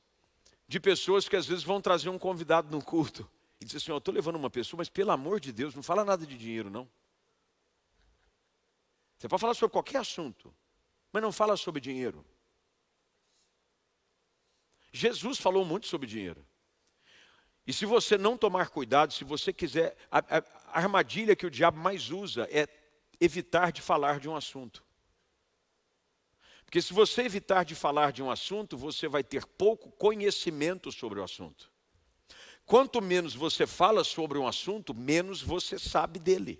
de 0.67 0.79
pessoas 0.79 1.27
que 1.27 1.35
às 1.35 1.45
vezes 1.45 1.63
vão 1.63 1.81
trazer 1.81 2.09
um 2.09 2.19
convidado 2.19 2.69
no 2.69 2.83
culto 2.83 3.29
e 3.59 3.65
dizem 3.65 3.77
assim: 3.77 3.91
Eu 3.91 3.97
estou 3.97 4.13
levando 4.13 4.35
uma 4.35 4.49
pessoa, 4.49 4.79
mas 4.79 4.89
pelo 4.89 5.11
amor 5.11 5.39
de 5.39 5.51
Deus, 5.51 5.75
não 5.75 5.83
fala 5.83 6.05
nada 6.05 6.25
de 6.25 6.37
dinheiro, 6.37 6.69
não. 6.69 6.89
Você 9.17 9.27
pode 9.27 9.41
falar 9.41 9.53
sobre 9.53 9.73
qualquer 9.73 9.97
assunto, 9.97 10.53
mas 11.11 11.21
não 11.21 11.31
fala 11.31 11.57
sobre 11.57 11.81
dinheiro. 11.81 12.25
Jesus 14.91 15.37
falou 15.37 15.65
muito 15.65 15.87
sobre 15.87 16.07
dinheiro. 16.07 16.45
E 17.69 17.73
se 17.73 17.85
você 17.85 18.17
não 18.17 18.35
tomar 18.35 18.69
cuidado, 18.69 19.13
se 19.13 19.23
você 19.23 19.53
quiser, 19.53 19.95
a, 20.09 20.17
a, 20.17 20.37
a 20.39 20.79
armadilha 20.79 21.35
que 21.35 21.45
o 21.45 21.51
diabo 21.51 21.77
mais 21.77 22.09
usa 22.09 22.47
é 22.49 22.67
evitar 23.21 23.71
de 23.71 23.79
falar 23.79 24.19
de 24.19 24.27
um 24.27 24.35
assunto. 24.35 24.83
Porque 26.65 26.81
se 26.81 26.91
você 26.91 27.21
evitar 27.21 27.63
de 27.63 27.75
falar 27.75 28.11
de 28.11 28.23
um 28.23 28.31
assunto, 28.31 28.75
você 28.75 29.07
vai 29.07 29.23
ter 29.23 29.45
pouco 29.45 29.91
conhecimento 29.91 30.91
sobre 30.91 31.19
o 31.19 31.23
assunto. 31.23 31.71
Quanto 32.65 33.03
menos 33.03 33.35
você 33.35 33.67
fala 33.67 34.03
sobre 34.03 34.39
um 34.39 34.47
assunto, 34.47 34.91
menos 34.91 35.39
você 35.39 35.77
sabe 35.77 36.17
dele. 36.17 36.59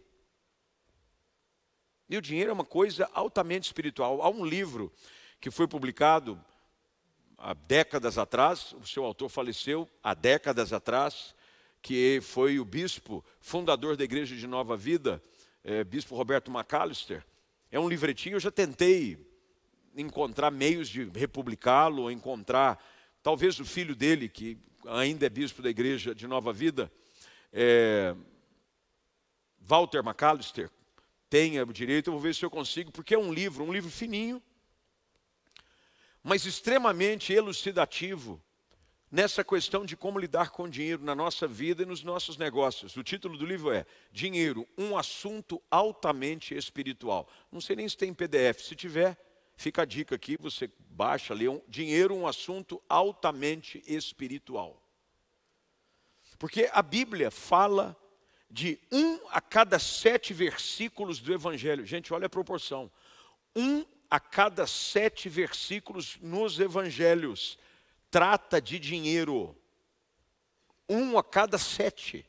E 2.08 2.17
o 2.17 2.22
dinheiro 2.22 2.52
é 2.52 2.54
uma 2.54 2.63
coisa 2.63 3.10
altamente 3.13 3.65
espiritual. 3.65 4.22
Há 4.22 4.30
um 4.30 4.45
livro 4.45 4.93
que 5.41 5.50
foi 5.50 5.67
publicado 5.67 6.39
há 7.39 7.54
décadas 7.54 8.17
atrás, 8.17 8.73
o 8.73 8.86
seu 8.86 9.04
autor 9.06 9.30
faleceu 9.30 9.89
há 10.04 10.13
décadas 10.13 10.73
atrás, 10.73 11.34
que 11.82 12.19
foi 12.21 12.60
o 12.60 12.65
bispo 12.65 13.23
fundador 13.39 13.95
da 13.95 14.04
Igreja 14.04 14.36
de 14.36 14.45
Nova 14.45 14.75
Vida, 14.75 15.21
é, 15.63 15.84
bispo 15.84 16.15
Roberto 16.15 16.52
McAllister. 16.52 17.25
É 17.71 17.80
um 17.80 17.88
livretinho, 17.88 18.36
eu 18.36 18.39
já 18.39 18.52
tentei 18.52 19.17
encontrar 19.95 20.52
meios 20.52 20.89
de 20.89 21.06
republicá-lo, 21.06 22.12
encontrar 22.12 22.84
talvez 23.23 23.60
o 23.60 23.65
filho 23.65 23.95
dele, 23.95 24.28
que 24.28 24.58
ainda 24.86 25.25
é 25.25 25.30
bispo 25.30 25.62
da 25.62 25.69
Igreja 25.69 26.13
de 26.13 26.28
Nova 26.28 26.52
Vida, 26.52 26.91
é, 27.54 28.15
Walter 29.60 29.99
McAllister, 29.99 30.69
tenha 31.30 31.63
o 31.63 31.71
direito, 31.71 32.08
eu 32.08 32.13
vou 32.13 32.21
ver 32.21 32.36
se 32.36 32.43
eu 32.43 32.49
consigo, 32.49 32.91
porque 32.91 33.13
é 33.13 33.19
um 33.19 33.32
livro, 33.32 33.63
um 33.63 33.71
livro 33.71 33.89
fininho, 33.89 34.41
mas 36.30 36.46
extremamente 36.46 37.34
elucidativo 37.34 38.39
nessa 39.10 39.44
questão 39.44 39.84
de 39.84 39.98
como 39.98 40.20
lidar 40.20 40.52
com 40.52 40.70
dinheiro 40.70 41.04
na 41.04 41.15
nossa 41.15 41.48
vida 41.48 41.82
e 41.82 41.88
nos 41.88 42.04
nossos 42.04 42.38
negócios. 42.38 42.96
O 42.96 43.04
título 43.04 43.36
do 43.36 43.48
livro 43.48 43.72
é 43.72 43.84
Dinheiro, 44.12 44.68
um 44.78 44.96
assunto 44.96 45.60
altamente 45.72 46.54
espiritual. 46.54 47.28
Não 47.52 47.60
sei 47.60 47.76
nem 47.76 47.89
se 47.89 47.98
tem 47.98 48.13
PDF, 48.13 48.60
se 48.62 48.76
tiver, 48.76 49.18
fica 49.58 49.82
a 49.82 49.86
dica 49.86 50.13
aqui, 50.13 50.38
você 50.39 50.70
baixa, 50.92 51.34
lê 51.34 51.46
Dinheiro, 51.68 52.15
um 52.15 52.28
assunto 52.28 52.80
altamente 52.88 53.82
espiritual. 53.88 54.80
Porque 56.38 56.70
a 56.72 56.84
Bíblia 56.84 57.32
fala 57.32 57.98
de 58.52 58.80
um 58.92 59.20
a 59.32 59.42
cada 59.42 59.80
sete 59.80 60.32
versículos 60.32 61.18
do 61.18 61.34
Evangelho. 61.34 61.88
Gente, 61.88 62.13
olha 62.13 62.28
a 62.28 62.30
proporção. 62.30 62.92
Um 63.56 63.84
a 64.10 64.19
cada 64.19 64.65
sete 64.65 65.30
versículos 65.30 66.17
nos 66.22 66.60
Evangelhos 66.60 67.58
trata 68.10 68.62
de 68.62 68.80
dinheiro. 68.80 69.56
Um 70.88 71.17
a 71.17 71.24
cada 71.24 71.58
sete. 71.58 72.26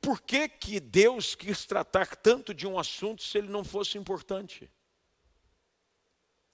Por 0.00 0.20
que, 0.20 0.48
que 0.48 0.78
Deus 0.78 1.34
quis 1.34 1.64
tratar 1.64 2.14
tanto 2.16 2.52
de 2.52 2.66
um 2.66 2.78
assunto 2.78 3.22
se 3.22 3.38
ele 3.38 3.48
não 3.48 3.64
fosse 3.64 3.96
importante? 3.96 4.70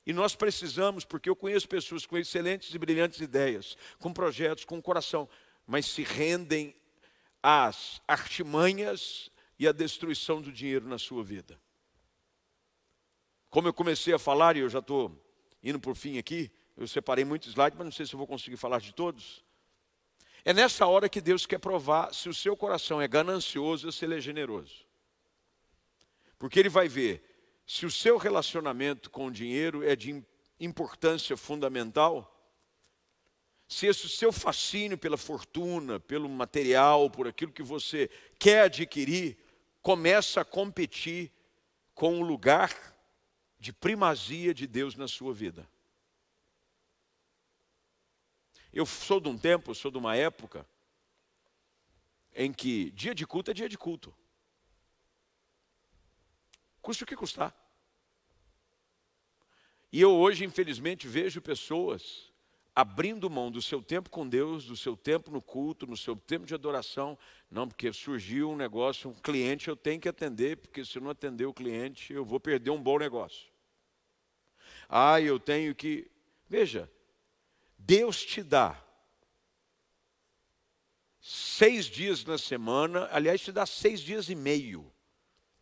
E 0.07 0.12
nós 0.12 0.37
precisamos, 0.37 1.05
porque 1.05 1.29
eu 1.29 1.35
conheço 1.35 1.69
pessoas 1.69 2.07
com 2.07 2.17
excelentes 2.17 2.73
e 2.73 2.79
brilhantes 2.79 3.21
ideias, 3.21 3.77
com 3.99 4.12
projetos, 4.12 4.65
com 4.65 4.81
coração, 4.81 5.29
mas 5.67 5.87
se 5.87 6.05
rendem 6.05 6.75
às 7.43 8.01
artimanhas 8.07 9.31
e 9.59 9.67
à 9.67 9.73
destruição 9.73 10.41
do 10.41 10.53
dinheiro 10.53 10.87
na 10.87 10.99
sua 10.99 11.25
vida. 11.25 11.61
Como 13.57 13.69
eu 13.69 13.73
comecei 13.73 14.12
a 14.12 14.19
falar, 14.19 14.55
e 14.55 14.61
eu 14.61 14.69
já 14.69 14.81
estou 14.81 15.11
indo 15.62 15.81
por 15.81 15.97
fim 15.97 16.19
aqui, 16.19 16.53
eu 16.77 16.87
separei 16.87 17.25
muitos 17.25 17.49
slides, 17.49 17.79
mas 17.79 17.87
não 17.87 17.90
sei 17.90 18.05
se 18.05 18.12
eu 18.12 18.19
vou 18.19 18.27
conseguir 18.27 18.59
falar 18.59 18.83
de 18.83 18.92
todos. 18.92 19.42
É 20.45 20.53
nessa 20.53 20.87
hora 20.87 21.09
que 21.09 21.23
Deus 21.23 21.47
quer 21.47 21.59
provar 21.59 22.12
se 22.12 22.29
o 22.29 22.35
seu 22.35 22.55
coração 22.55 23.01
é 23.01 23.09
ganancioso 23.09 23.87
ou 23.87 23.92
se 23.92 24.05
ele 24.05 24.14
é 24.14 24.21
generoso. 24.21 24.85
Porque 26.38 26.59
ele 26.61 26.69
vai 26.69 26.87
ver 26.87 27.25
se 27.66 27.87
o 27.87 27.90
seu 27.90 28.19
relacionamento 28.19 29.09
com 29.09 29.29
o 29.29 29.31
dinheiro 29.31 29.83
é 29.83 29.97
de 29.97 30.23
importância 30.61 31.35
fundamental 31.35 32.31
se 33.66 33.87
esse 33.87 34.07
seu 34.07 34.33
fascínio 34.33 34.99
pela 34.99 35.16
fortuna, 35.16 35.99
pelo 35.99 36.29
material, 36.29 37.09
por 37.09 37.27
aquilo 37.27 37.53
que 37.53 37.62
você 37.62 38.11
quer 38.38 38.64
adquirir, 38.64 39.38
começa 39.81 40.42
a 40.42 40.45
competir 40.45 41.33
com 41.95 42.21
o 42.21 42.23
lugar 42.23 42.95
de 43.59 43.73
primazia 43.73 44.53
de 44.53 44.66
Deus 44.66 44.95
na 44.95 45.09
sua 45.09 45.33
vida. 45.33 45.69
Eu 48.73 48.85
sou 48.85 49.21
de 49.21 49.29
um 49.29 49.38
tempo, 49.38 49.75
sou 49.75 49.90
de 49.90 49.99
uma 49.99 50.14
época 50.16 50.66
em 52.35 52.53
que 52.53 52.90
dia 52.90 53.14
de 53.14 53.27
culto 53.27 53.51
é 53.51 53.55
dia 53.55 53.69
de 53.69 53.79
culto. 53.79 54.14
Custe 56.83 57.03
o 57.03 57.07
que 57.07 57.16
custar. 57.16 57.55
E 59.90 60.01
eu 60.01 60.14
hoje, 60.14 60.45
infelizmente, 60.45 61.09
vejo 61.09 61.40
pessoas 61.40 62.31
abrindo 62.77 63.31
mão 63.31 63.51
do 63.51 63.62
seu 63.62 63.83
tempo 63.83 64.11
com 64.11 64.29
Deus, 64.29 64.67
do 64.67 64.77
seu 64.77 64.95
tempo 64.95 65.31
no 65.31 65.41
culto, 65.41 65.87
no 65.87 65.97
seu 65.97 66.15
tempo 66.15 66.45
de 66.45 66.55
adoração. 66.55 67.19
Não, 67.51 67.67
porque 67.67 67.91
surgiu 67.91 68.51
um 68.51 68.57
negócio, 68.57 69.09
um 69.09 69.15
cliente 69.15 69.69
eu 69.69 69.75
tenho 69.75 69.99
que 69.99 70.11
atender, 70.11 70.59
porque 70.59 70.85
se 70.85 70.99
eu 70.99 71.03
não 71.03 71.11
atender 71.11 71.47
o 71.47 71.55
cliente, 71.55 72.12
eu 72.12 72.23
vou 72.23 72.39
perder 72.39 72.71
um 72.71 72.83
bom 72.83 72.99
negócio. 72.99 73.51
Ah, 74.87 75.19
eu 75.19 75.41
tenho 75.41 75.75
que. 75.75 76.11
Veja, 76.51 76.91
Deus 77.79 78.23
te 78.23 78.43
dá 78.43 78.79
seis 81.19 81.87
dias 81.87 82.27
na 82.27 82.37
semana, 82.37 83.09
aliás, 83.11 83.41
te 83.41 83.53
dá 83.53 83.65
seis 83.65 84.01
dias 84.01 84.29
e 84.29 84.35
meio. 84.35 84.93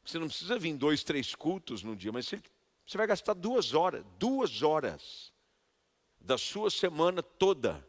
Você 0.05 0.19
não 0.19 0.27
precisa 0.27 0.59
vir 0.59 0.77
dois, 0.77 1.05
três 1.05 1.33
cultos 1.33 1.85
no 1.85 1.95
dia, 1.95 2.11
mas 2.11 2.27
você 2.27 2.99
vai 2.99 3.07
gastar 3.07 3.35
duas 3.35 3.73
horas, 3.73 4.05
duas 4.19 4.63
horas 4.63 5.33
da 6.25 6.39
sua 6.39 6.71
semana 6.71 7.23
toda 7.23 7.87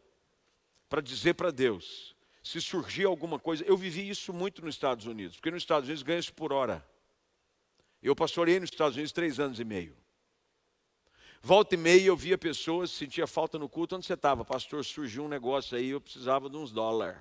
para 0.88 1.00
dizer 1.00 1.34
para 1.34 1.50
Deus, 1.50 2.14
se 2.42 2.60
surgir 2.60 3.04
alguma 3.04 3.38
coisa, 3.38 3.64
eu 3.64 3.76
vivi 3.76 4.08
isso 4.08 4.32
muito 4.32 4.64
nos 4.64 4.74
Estados 4.74 5.06
Unidos, 5.06 5.36
porque 5.36 5.50
nos 5.50 5.62
Estados 5.62 5.88
Unidos 5.88 6.02
ganha-se 6.02 6.32
por 6.32 6.52
hora. 6.52 6.86
Eu 8.02 8.14
pastorei 8.14 8.60
nos 8.60 8.70
Estados 8.70 8.94
Unidos 8.94 9.10
três 9.10 9.40
anos 9.40 9.58
e 9.58 9.64
meio. 9.64 9.96
Volta 11.42 11.74
e 11.74 11.78
meia 11.78 12.06
eu 12.06 12.16
via 12.16 12.36
pessoas, 12.36 12.90
sentia 12.90 13.26
falta 13.26 13.58
no 13.58 13.68
culto, 13.68 13.96
onde 13.96 14.06
você 14.06 14.14
estava? 14.14 14.44
Pastor, 14.44 14.84
surgiu 14.84 15.24
um 15.24 15.28
negócio 15.28 15.76
aí, 15.76 15.88
eu 15.88 16.00
precisava 16.00 16.50
de 16.50 16.56
uns 16.56 16.70
dólares. 16.70 17.20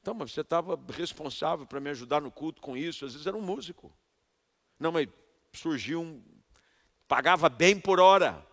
Então, 0.00 0.14
mas 0.14 0.32
você 0.32 0.42
estava 0.42 0.78
responsável 0.92 1.66
para 1.66 1.80
me 1.80 1.90
ajudar 1.90 2.20
no 2.20 2.30
culto 2.30 2.62
com 2.62 2.76
isso, 2.76 3.04
às 3.04 3.12
vezes 3.12 3.26
era 3.26 3.36
um 3.36 3.42
músico. 3.42 3.92
Não, 4.78 4.92
mas 4.92 5.08
surgiu 5.52 6.00
um. 6.00 6.22
pagava 7.08 7.48
bem 7.48 7.78
por 7.80 7.98
hora. 7.98 8.46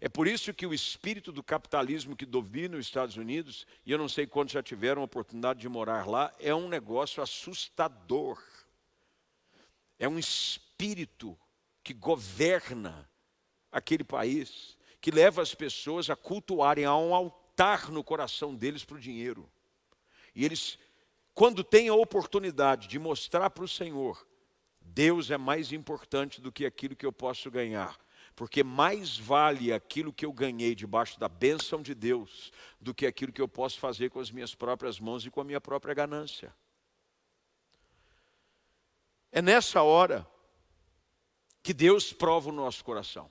É 0.00 0.08
por 0.08 0.26
isso 0.26 0.52
que 0.52 0.66
o 0.66 0.74
espírito 0.74 1.32
do 1.32 1.42
capitalismo 1.42 2.16
que 2.16 2.26
domina 2.26 2.76
os 2.76 2.86
Estados 2.86 3.16
Unidos, 3.16 3.66
e 3.84 3.92
eu 3.92 3.98
não 3.98 4.08
sei 4.08 4.26
quantos 4.26 4.52
já 4.52 4.62
tiveram 4.62 5.02
a 5.02 5.04
oportunidade 5.04 5.60
de 5.60 5.68
morar 5.68 6.06
lá, 6.06 6.32
é 6.38 6.54
um 6.54 6.68
negócio 6.68 7.22
assustador. 7.22 8.42
É 9.98 10.08
um 10.08 10.18
espírito 10.18 11.38
que 11.82 11.94
governa 11.94 13.08
aquele 13.70 14.04
país, 14.04 14.76
que 15.00 15.10
leva 15.10 15.40
as 15.40 15.54
pessoas 15.54 16.10
a 16.10 16.16
cultuarem, 16.16 16.84
a 16.84 16.96
um 16.96 17.14
altar 17.14 17.90
no 17.90 18.04
coração 18.04 18.54
deles 18.54 18.84
para 18.84 18.96
o 18.96 19.00
dinheiro. 19.00 19.50
E 20.34 20.44
eles, 20.44 20.78
quando 21.34 21.64
têm 21.64 21.88
a 21.88 21.94
oportunidade 21.94 22.88
de 22.88 22.98
mostrar 22.98 23.48
para 23.50 23.64
o 23.64 23.68
Senhor, 23.68 24.26
Deus 24.80 25.30
é 25.30 25.38
mais 25.38 25.72
importante 25.72 26.40
do 26.40 26.52
que 26.52 26.66
aquilo 26.66 26.96
que 26.96 27.06
eu 27.06 27.12
posso 27.12 27.50
ganhar 27.50 27.98
porque 28.36 28.62
mais 28.62 29.16
vale 29.16 29.72
aquilo 29.72 30.12
que 30.12 30.26
eu 30.26 30.32
ganhei 30.32 30.74
debaixo 30.74 31.18
da 31.18 31.26
bênção 31.26 31.80
de 31.80 31.94
Deus 31.94 32.52
do 32.78 32.94
que 32.94 33.06
aquilo 33.06 33.32
que 33.32 33.40
eu 33.40 33.48
posso 33.48 33.80
fazer 33.80 34.10
com 34.10 34.20
as 34.20 34.30
minhas 34.30 34.54
próprias 34.54 35.00
mãos 35.00 35.24
e 35.24 35.30
com 35.30 35.40
a 35.40 35.44
minha 35.44 35.60
própria 35.60 35.94
ganância. 35.94 36.54
É 39.32 39.40
nessa 39.40 39.82
hora 39.82 40.28
que 41.62 41.72
Deus 41.72 42.12
prova 42.12 42.50
o 42.50 42.52
nosso 42.52 42.84
coração. 42.84 43.30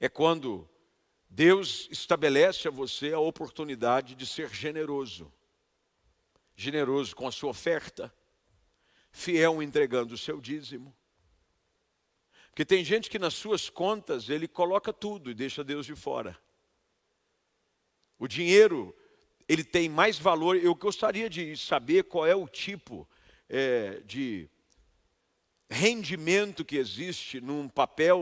É 0.00 0.08
quando 0.08 0.66
Deus 1.28 1.86
estabelece 1.90 2.66
a 2.66 2.70
você 2.70 3.12
a 3.12 3.18
oportunidade 3.18 4.14
de 4.14 4.26
ser 4.26 4.48
generoso. 4.48 5.30
Generoso 6.56 7.14
com 7.14 7.28
a 7.28 7.32
sua 7.32 7.50
oferta, 7.50 8.12
fiel 9.10 9.62
entregando 9.62 10.14
o 10.14 10.18
seu 10.18 10.40
dízimo 10.40 10.96
porque 12.54 12.64
tem 12.64 12.84
gente 12.84 13.10
que 13.10 13.18
nas 13.18 13.34
suas 13.34 13.68
contas 13.68 14.30
ele 14.30 14.46
coloca 14.46 14.92
tudo 14.92 15.28
e 15.28 15.34
deixa 15.34 15.64
Deus 15.64 15.84
de 15.84 15.96
fora. 15.96 16.38
O 18.16 18.28
dinheiro, 18.28 18.96
ele 19.48 19.64
tem 19.64 19.88
mais 19.88 20.20
valor. 20.20 20.56
Eu 20.56 20.72
gostaria 20.72 21.28
de 21.28 21.56
saber 21.56 22.04
qual 22.04 22.24
é 22.24 22.32
o 22.36 22.46
tipo 22.46 23.08
é, 23.48 24.00
de 24.04 24.48
rendimento 25.68 26.64
que 26.64 26.76
existe 26.76 27.40
num 27.40 27.68
papel, 27.68 28.20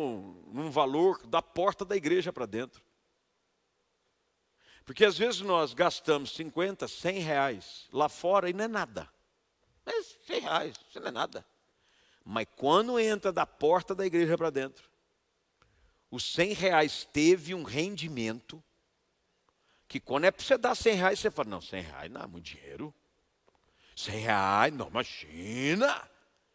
num 0.50 0.70
valor 0.70 1.26
da 1.26 1.42
porta 1.42 1.84
da 1.84 1.94
igreja 1.94 2.32
para 2.32 2.46
dentro. 2.46 2.82
Porque 4.86 5.04
às 5.04 5.18
vezes 5.18 5.42
nós 5.42 5.74
gastamos 5.74 6.34
50, 6.34 6.88
100 6.88 7.18
reais 7.18 7.86
lá 7.92 8.08
fora 8.08 8.48
e 8.48 8.54
não 8.54 8.64
é 8.64 8.68
nada. 8.68 9.12
Mas 9.84 10.18
100 10.26 10.40
reais, 10.40 10.76
isso 10.88 10.98
não 11.00 11.08
é 11.08 11.10
nada. 11.10 11.44
Mas 12.24 12.46
quando 12.56 12.98
entra 12.98 13.32
da 13.32 13.46
porta 13.46 13.94
da 13.94 14.06
igreja 14.06 14.36
para 14.36 14.50
dentro, 14.50 14.90
os 16.10 16.24
100 16.32 16.52
reais 16.52 17.08
teve 17.12 17.54
um 17.54 17.62
rendimento 17.62 18.62
que 19.88 20.00
quando 20.00 20.24
é 20.24 20.30
para 20.30 20.42
você 20.42 20.56
dar 20.56 20.74
100 20.74 20.94
reais, 20.94 21.18
você 21.18 21.30
fala, 21.30 21.50
não, 21.50 21.60
100 21.60 21.82
reais 21.82 22.10
não 22.10 22.22
é 22.22 22.26
muito 22.26 22.44
dinheiro. 22.44 22.94
100 23.96 24.20
reais, 24.20 24.72
não, 24.74 24.88
imagina. 24.88 26.10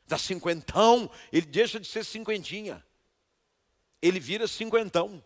Dá 0.07 0.17
cinquentão, 0.17 1.11
ele 1.31 1.45
deixa 1.45 1.79
de 1.79 1.87
ser 1.87 2.05
cinquentinha. 2.05 2.83
Ele 4.01 4.19
vira 4.19 4.47
cinquentão. 4.47 5.23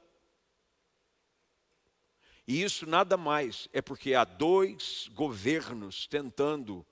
E 2.47 2.63
isso 2.63 2.85
nada 2.85 3.15
mais 3.15 3.69
é 3.71 3.81
porque 3.81 4.13
há 4.13 4.23
dois 4.23 5.09
governos 5.13 6.07
tentando 6.07 6.85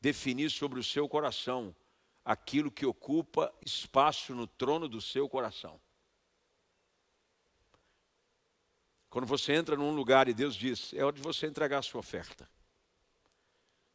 definir 0.00 0.50
sobre 0.50 0.78
o 0.78 0.84
seu 0.84 1.08
coração 1.08 1.74
aquilo 2.24 2.70
que 2.70 2.86
ocupa 2.86 3.52
espaço 3.64 4.34
no 4.34 4.46
trono 4.46 4.88
do 4.88 5.00
seu 5.00 5.28
coração. 5.28 5.80
Quando 9.10 9.26
você 9.26 9.52
entra 9.52 9.76
num 9.76 9.94
lugar 9.94 10.28
e 10.28 10.34
Deus 10.34 10.54
diz: 10.54 10.92
é 10.94 11.04
hora 11.04 11.14
de 11.14 11.22
você 11.22 11.46
entregar 11.46 11.78
a 11.78 11.82
sua 11.82 12.00
oferta, 12.00 12.48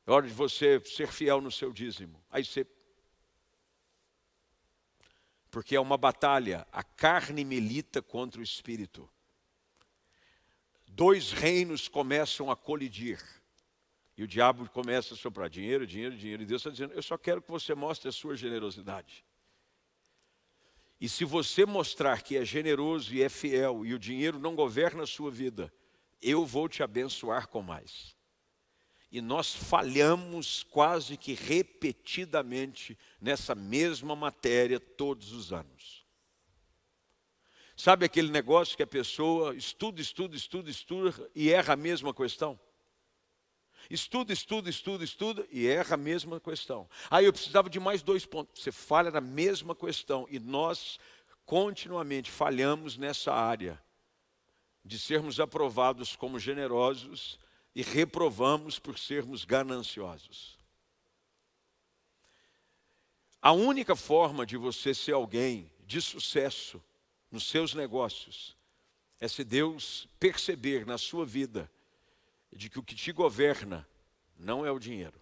é 0.05 0.11
hora 0.11 0.27
de 0.27 0.33
você 0.33 0.79
ser 0.85 1.07
fiel 1.07 1.41
no 1.41 1.51
seu 1.51 1.73
dízimo. 1.73 2.23
Aí 2.29 2.45
você. 2.45 2.67
porque 5.49 5.75
é 5.75 5.79
uma 5.79 5.97
batalha. 5.97 6.67
A 6.71 6.83
carne 6.83 7.43
milita 7.43 8.01
contra 8.01 8.39
o 8.39 8.43
espírito. 8.43 9.09
Dois 10.87 11.31
reinos 11.31 11.87
começam 11.87 12.51
a 12.51 12.55
colidir. 12.55 13.19
E 14.17 14.23
o 14.23 14.27
diabo 14.27 14.67
começa 14.71 15.13
a 15.13 15.17
soprar 15.17 15.47
dinheiro, 15.47 15.85
dinheiro, 15.85 16.17
dinheiro. 16.17 16.41
E 16.41 16.45
Deus 16.45 16.61
está 16.61 16.71
dizendo: 16.71 16.93
Eu 16.93 17.03
só 17.03 17.17
quero 17.17 17.41
que 17.41 17.51
você 17.51 17.75
mostre 17.75 18.09
a 18.09 18.11
sua 18.11 18.35
generosidade. 18.35 19.23
E 20.99 21.07
se 21.07 21.23
você 21.23 21.63
mostrar 21.63 22.23
que 22.23 22.35
é 22.35 22.43
generoso 22.43 23.13
e 23.13 23.21
é 23.21 23.29
fiel 23.29 23.85
e 23.85 23.93
o 23.93 23.99
dinheiro 23.99 24.39
não 24.39 24.55
governa 24.55 25.03
a 25.03 25.07
sua 25.07 25.29
vida, 25.29 25.71
eu 26.19 26.43
vou 26.43 26.67
te 26.67 26.81
abençoar 26.81 27.47
com 27.47 27.61
mais. 27.61 28.15
E 29.11 29.21
nós 29.21 29.53
falhamos 29.53 30.63
quase 30.63 31.15
que 31.15 31.33
repetidamente 31.33 32.97
nessa 33.21 33.53
mesma 33.53 34.15
matéria 34.15 34.79
todos 34.79 35.31
os 35.31 35.53
anos. 35.53 36.05
Sabe 37.75 38.05
aquele 38.05 38.31
negócio 38.31 38.75
que 38.75 38.81
a 38.81 38.87
pessoa 38.87 39.55
estuda, 39.55 40.01
estuda, 40.01 40.35
estuda, 40.35 40.69
estuda 40.71 41.31
e 41.35 41.51
erra 41.51 41.73
a 41.73 41.77
mesma 41.77 42.11
questão? 42.11 42.59
Estuda, 43.89 44.33
estuda, 44.33 44.69
estuda, 44.69 45.03
estuda 45.03 45.47
e 45.51 45.67
erra 45.67 45.93
a 45.93 45.97
mesma 45.97 46.39
questão. 46.39 46.89
Aí 47.09 47.25
eu 47.25 47.33
precisava 47.33 47.69
de 47.69 47.79
mais 47.79 48.01
dois 48.01 48.25
pontos. 48.25 48.61
Você 48.61 48.71
falha 48.71 49.11
na 49.11 49.21
mesma 49.21 49.73
questão 49.73 50.27
e 50.29 50.39
nós 50.39 50.99
continuamente 51.45 52.29
falhamos 52.29 52.97
nessa 52.97 53.33
área 53.33 53.81
de 54.83 54.99
sermos 54.99 55.39
aprovados 55.39 56.15
como 56.15 56.39
generosos 56.39 57.39
e 57.75 57.81
reprovamos 57.81 58.79
por 58.79 58.97
sermos 58.97 59.45
gananciosos. 59.45 60.57
A 63.41 63.51
única 63.51 63.95
forma 63.95 64.45
de 64.45 64.57
você 64.57 64.93
ser 64.93 65.13
alguém 65.13 65.71
de 65.85 66.01
sucesso 66.01 66.83
nos 67.31 67.45
seus 67.47 67.73
negócios 67.73 68.57
é 69.19 69.27
se 69.27 69.43
Deus 69.43 70.07
perceber 70.19 70.85
na 70.85 70.97
sua 70.97 71.25
vida 71.25 71.71
de 72.53 72.69
que 72.69 72.79
o 72.79 72.83
que 72.83 72.95
te 72.95 73.11
governa 73.11 73.87
não 74.37 74.65
é 74.65 74.71
o 74.71 74.79
dinheiro. 74.79 75.19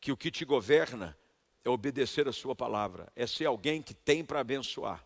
Que 0.00 0.12
o 0.12 0.16
que 0.16 0.30
te 0.30 0.44
governa 0.44 1.16
é 1.64 1.68
obedecer 1.68 2.26
a 2.28 2.32
sua 2.32 2.54
palavra, 2.54 3.10
é 3.14 3.26
ser 3.26 3.46
alguém 3.46 3.80
que 3.82 3.94
tem 3.94 4.24
para 4.24 4.40
abençoar. 4.40 5.04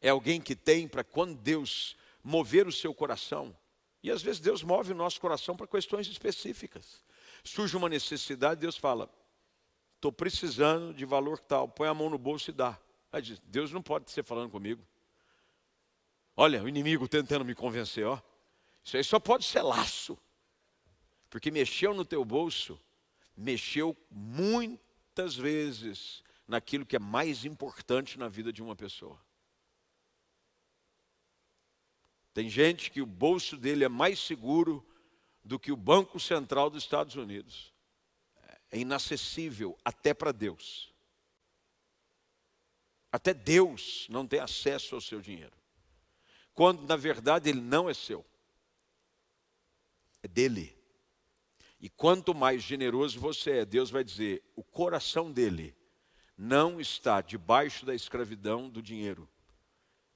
É 0.00 0.08
alguém 0.08 0.40
que 0.40 0.56
tem 0.56 0.88
para 0.88 1.04
quando 1.04 1.36
Deus 1.36 1.96
mover 2.22 2.66
o 2.66 2.72
seu 2.72 2.94
coração, 2.94 3.56
e 4.02 4.10
às 4.10 4.22
vezes 4.22 4.40
Deus 4.40 4.62
move 4.62 4.92
o 4.92 4.94
nosso 4.94 5.20
coração 5.20 5.56
para 5.56 5.66
questões 5.66 6.06
específicas. 6.06 7.02
Surge 7.42 7.76
uma 7.76 7.88
necessidade, 7.88 8.60
Deus 8.60 8.76
fala: 8.76 9.08
estou 9.96 10.12
precisando 10.12 10.92
de 10.92 11.04
valor 11.04 11.38
tal, 11.38 11.68
põe 11.68 11.88
a 11.88 11.94
mão 11.94 12.10
no 12.10 12.18
bolso 12.18 12.50
e 12.50 12.52
dá. 12.52 12.78
Aí 13.10 13.22
diz, 13.22 13.38
Deus 13.44 13.70
não 13.70 13.80
pode 13.80 14.10
ser 14.10 14.24
falando 14.24 14.50
comigo. 14.50 14.86
Olha, 16.36 16.62
o 16.62 16.68
inimigo 16.68 17.06
tentando 17.06 17.44
me 17.44 17.54
convencer, 17.54 18.04
ó. 18.04 18.20
Isso 18.84 18.96
aí 18.96 19.04
só 19.04 19.18
pode 19.18 19.44
ser 19.44 19.62
laço. 19.62 20.18
Porque 21.30 21.50
mexeu 21.50 21.94
no 21.94 22.04
teu 22.04 22.24
bolso, 22.24 22.78
mexeu 23.36 23.96
muitas 24.10 25.34
vezes 25.34 26.22
naquilo 26.46 26.86
que 26.86 26.94
é 26.94 26.98
mais 26.98 27.44
importante 27.44 28.18
na 28.18 28.28
vida 28.28 28.52
de 28.52 28.62
uma 28.62 28.76
pessoa. 28.76 29.18
Tem 32.32 32.48
gente 32.48 32.90
que 32.90 33.00
o 33.00 33.06
bolso 33.06 33.56
dele 33.56 33.84
é 33.84 33.88
mais 33.88 34.18
seguro 34.18 34.84
do 35.42 35.58
que 35.58 35.72
o 35.72 35.76
Banco 35.76 36.20
Central 36.20 36.68
dos 36.68 36.82
Estados 36.82 37.14
Unidos. 37.14 37.72
É 38.70 38.78
inacessível 38.78 39.78
até 39.84 40.12
para 40.12 40.32
Deus. 40.32 40.92
Até 43.10 43.32
Deus 43.32 44.06
não 44.10 44.26
tem 44.26 44.40
acesso 44.40 44.96
ao 44.96 45.00
seu 45.00 45.20
dinheiro. 45.20 45.56
Quando 46.52 46.82
na 46.86 46.96
verdade 46.96 47.48
ele 47.48 47.60
não 47.60 47.88
é 47.88 47.94
seu 47.94 48.24
é 50.24 50.28
dele. 50.28 50.76
E 51.78 51.88
quanto 51.90 52.34
mais 52.34 52.62
generoso 52.62 53.20
você 53.20 53.58
é, 53.58 53.64
Deus 53.64 53.90
vai 53.90 54.02
dizer: 54.02 54.42
o 54.56 54.64
coração 54.64 55.30
dele 55.30 55.76
não 56.36 56.80
está 56.80 57.20
debaixo 57.20 57.84
da 57.84 57.94
escravidão 57.94 58.70
do 58.70 58.82
dinheiro. 58.82 59.28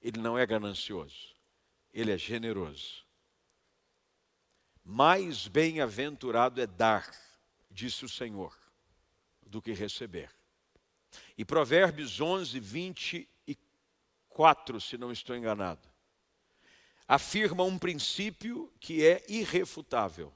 Ele 0.01 0.19
não 0.19 0.39
é 0.39 0.47
ganancioso, 0.47 1.35
ele 1.93 2.11
é 2.11 2.17
generoso. 2.17 3.05
Mais 4.83 5.47
bem-aventurado 5.47 6.63
é 6.63 6.67
dar, 6.67 7.07
disse 7.71 8.07
o 8.07 8.09
Senhor, 8.09 8.57
do 9.47 9.61
que 9.61 9.73
receber. 9.73 10.31
E 11.37 11.45
Provérbios 11.45 12.19
11, 12.21 12.59
24, 12.59 14.81
se 14.81 14.97
não 14.97 15.13
estou 15.13 15.37
enganado 15.37 15.88
afirma 17.09 17.65
um 17.65 17.79
princípio 17.79 18.71
que 18.79 19.05
é 19.05 19.25
irrefutável. 19.27 20.31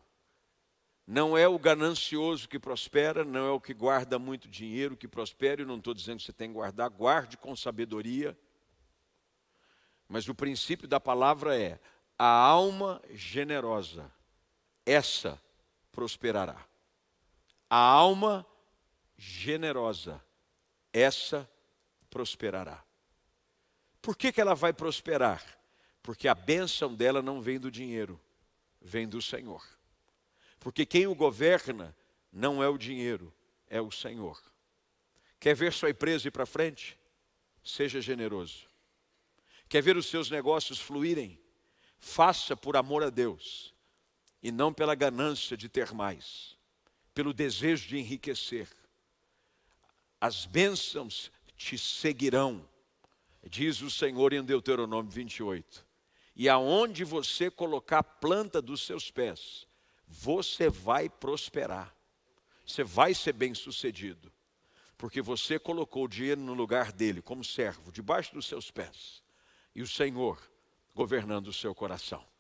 Não 1.06 1.37
é 1.37 1.46
o 1.46 1.58
ganancioso 1.58 2.48
que 2.48 2.58
prospera, 2.58 3.24
não 3.24 3.46
é 3.46 3.50
o 3.50 3.61
que 3.61 3.74
guarda 3.74 4.18
muito 4.18 4.48
dinheiro 4.48 4.96
que 4.96 5.06
prospera, 5.06 5.61
e 5.61 5.66
não 5.66 5.76
estou 5.76 5.92
dizendo 5.92 6.18
que 6.18 6.24
você 6.24 6.32
tem 6.32 6.48
que 6.48 6.54
guardar, 6.54 6.88
guarde 6.88 7.37
com 7.37 7.54
sabedoria. 7.54 8.38
Mas 10.08 10.26
o 10.28 10.35
princípio 10.35 10.88
da 10.88 10.98
palavra 10.98 11.61
é: 11.61 11.78
a 12.18 12.26
alma 12.26 13.02
generosa, 13.11 14.11
essa 14.87 15.40
prosperará. 15.90 16.64
A 17.68 17.76
alma 17.76 18.46
generosa, 19.18 20.22
essa 20.92 21.48
prosperará. 22.08 22.82
Por 24.00 24.16
que, 24.16 24.32
que 24.32 24.40
ela 24.40 24.54
vai 24.54 24.72
prosperar? 24.72 25.62
Porque 26.02 26.26
a 26.26 26.34
bênção 26.34 26.94
dela 26.94 27.22
não 27.22 27.40
vem 27.40 27.60
do 27.60 27.70
dinheiro, 27.70 28.20
vem 28.80 29.08
do 29.08 29.22
Senhor. 29.22 29.64
Porque 30.58 30.84
quem 30.84 31.06
o 31.06 31.14
governa 31.14 31.96
não 32.32 32.62
é 32.62 32.68
o 32.68 32.76
dinheiro, 32.76 33.32
é 33.68 33.80
o 33.80 33.90
Senhor. 33.90 34.40
Quer 35.38 35.54
ver 35.54 35.72
sua 35.72 35.90
empresa 35.90 36.28
ir 36.28 36.32
para 36.32 36.46
frente? 36.46 36.98
Seja 37.62 38.00
generoso. 38.00 38.66
Quer 39.68 39.82
ver 39.82 39.96
os 39.96 40.06
seus 40.06 40.28
negócios 40.28 40.80
fluírem? 40.80 41.38
Faça 41.98 42.56
por 42.56 42.76
amor 42.76 43.04
a 43.04 43.10
Deus 43.10 43.72
e 44.42 44.50
não 44.50 44.72
pela 44.72 44.96
ganância 44.96 45.56
de 45.56 45.68
ter 45.68 45.92
mais, 45.92 46.58
pelo 47.14 47.32
desejo 47.32 47.86
de 47.86 47.96
enriquecer. 47.96 48.68
As 50.20 50.46
bênçãos 50.46 51.30
te 51.56 51.78
seguirão, 51.78 52.68
diz 53.48 53.80
o 53.82 53.90
Senhor 53.90 54.32
em 54.32 54.42
Deuteronômio 54.42 55.10
28 55.10 55.91
e 56.35 56.49
aonde 56.49 57.05
você 57.05 57.51
colocar 57.51 57.99
a 57.99 58.03
planta 58.03 58.62
dos 58.62 58.83
seus 58.83 59.11
pés, 59.11 59.66
você 60.07 60.68
vai 60.68 61.09
prosperar. 61.09 61.95
Você 62.66 62.83
vai 62.83 63.14
ser 63.14 63.33
bem-sucedido. 63.33 64.33
Porque 64.97 65.21
você 65.21 65.59
colocou 65.59 66.05
o 66.05 66.09
dinheiro 66.09 66.40
no 66.40 66.55
lugar 66.55 66.92
dele, 66.92 67.21
como 67.21 67.45
servo, 67.45 67.90
debaixo 67.90 68.33
dos 68.33 68.47
seus 68.47 68.71
pés. 68.71 69.23
E 69.75 69.83
o 69.83 69.87
Senhor 69.87 70.38
governando 70.95 71.49
o 71.49 71.53
seu 71.53 71.75
coração. 71.75 72.25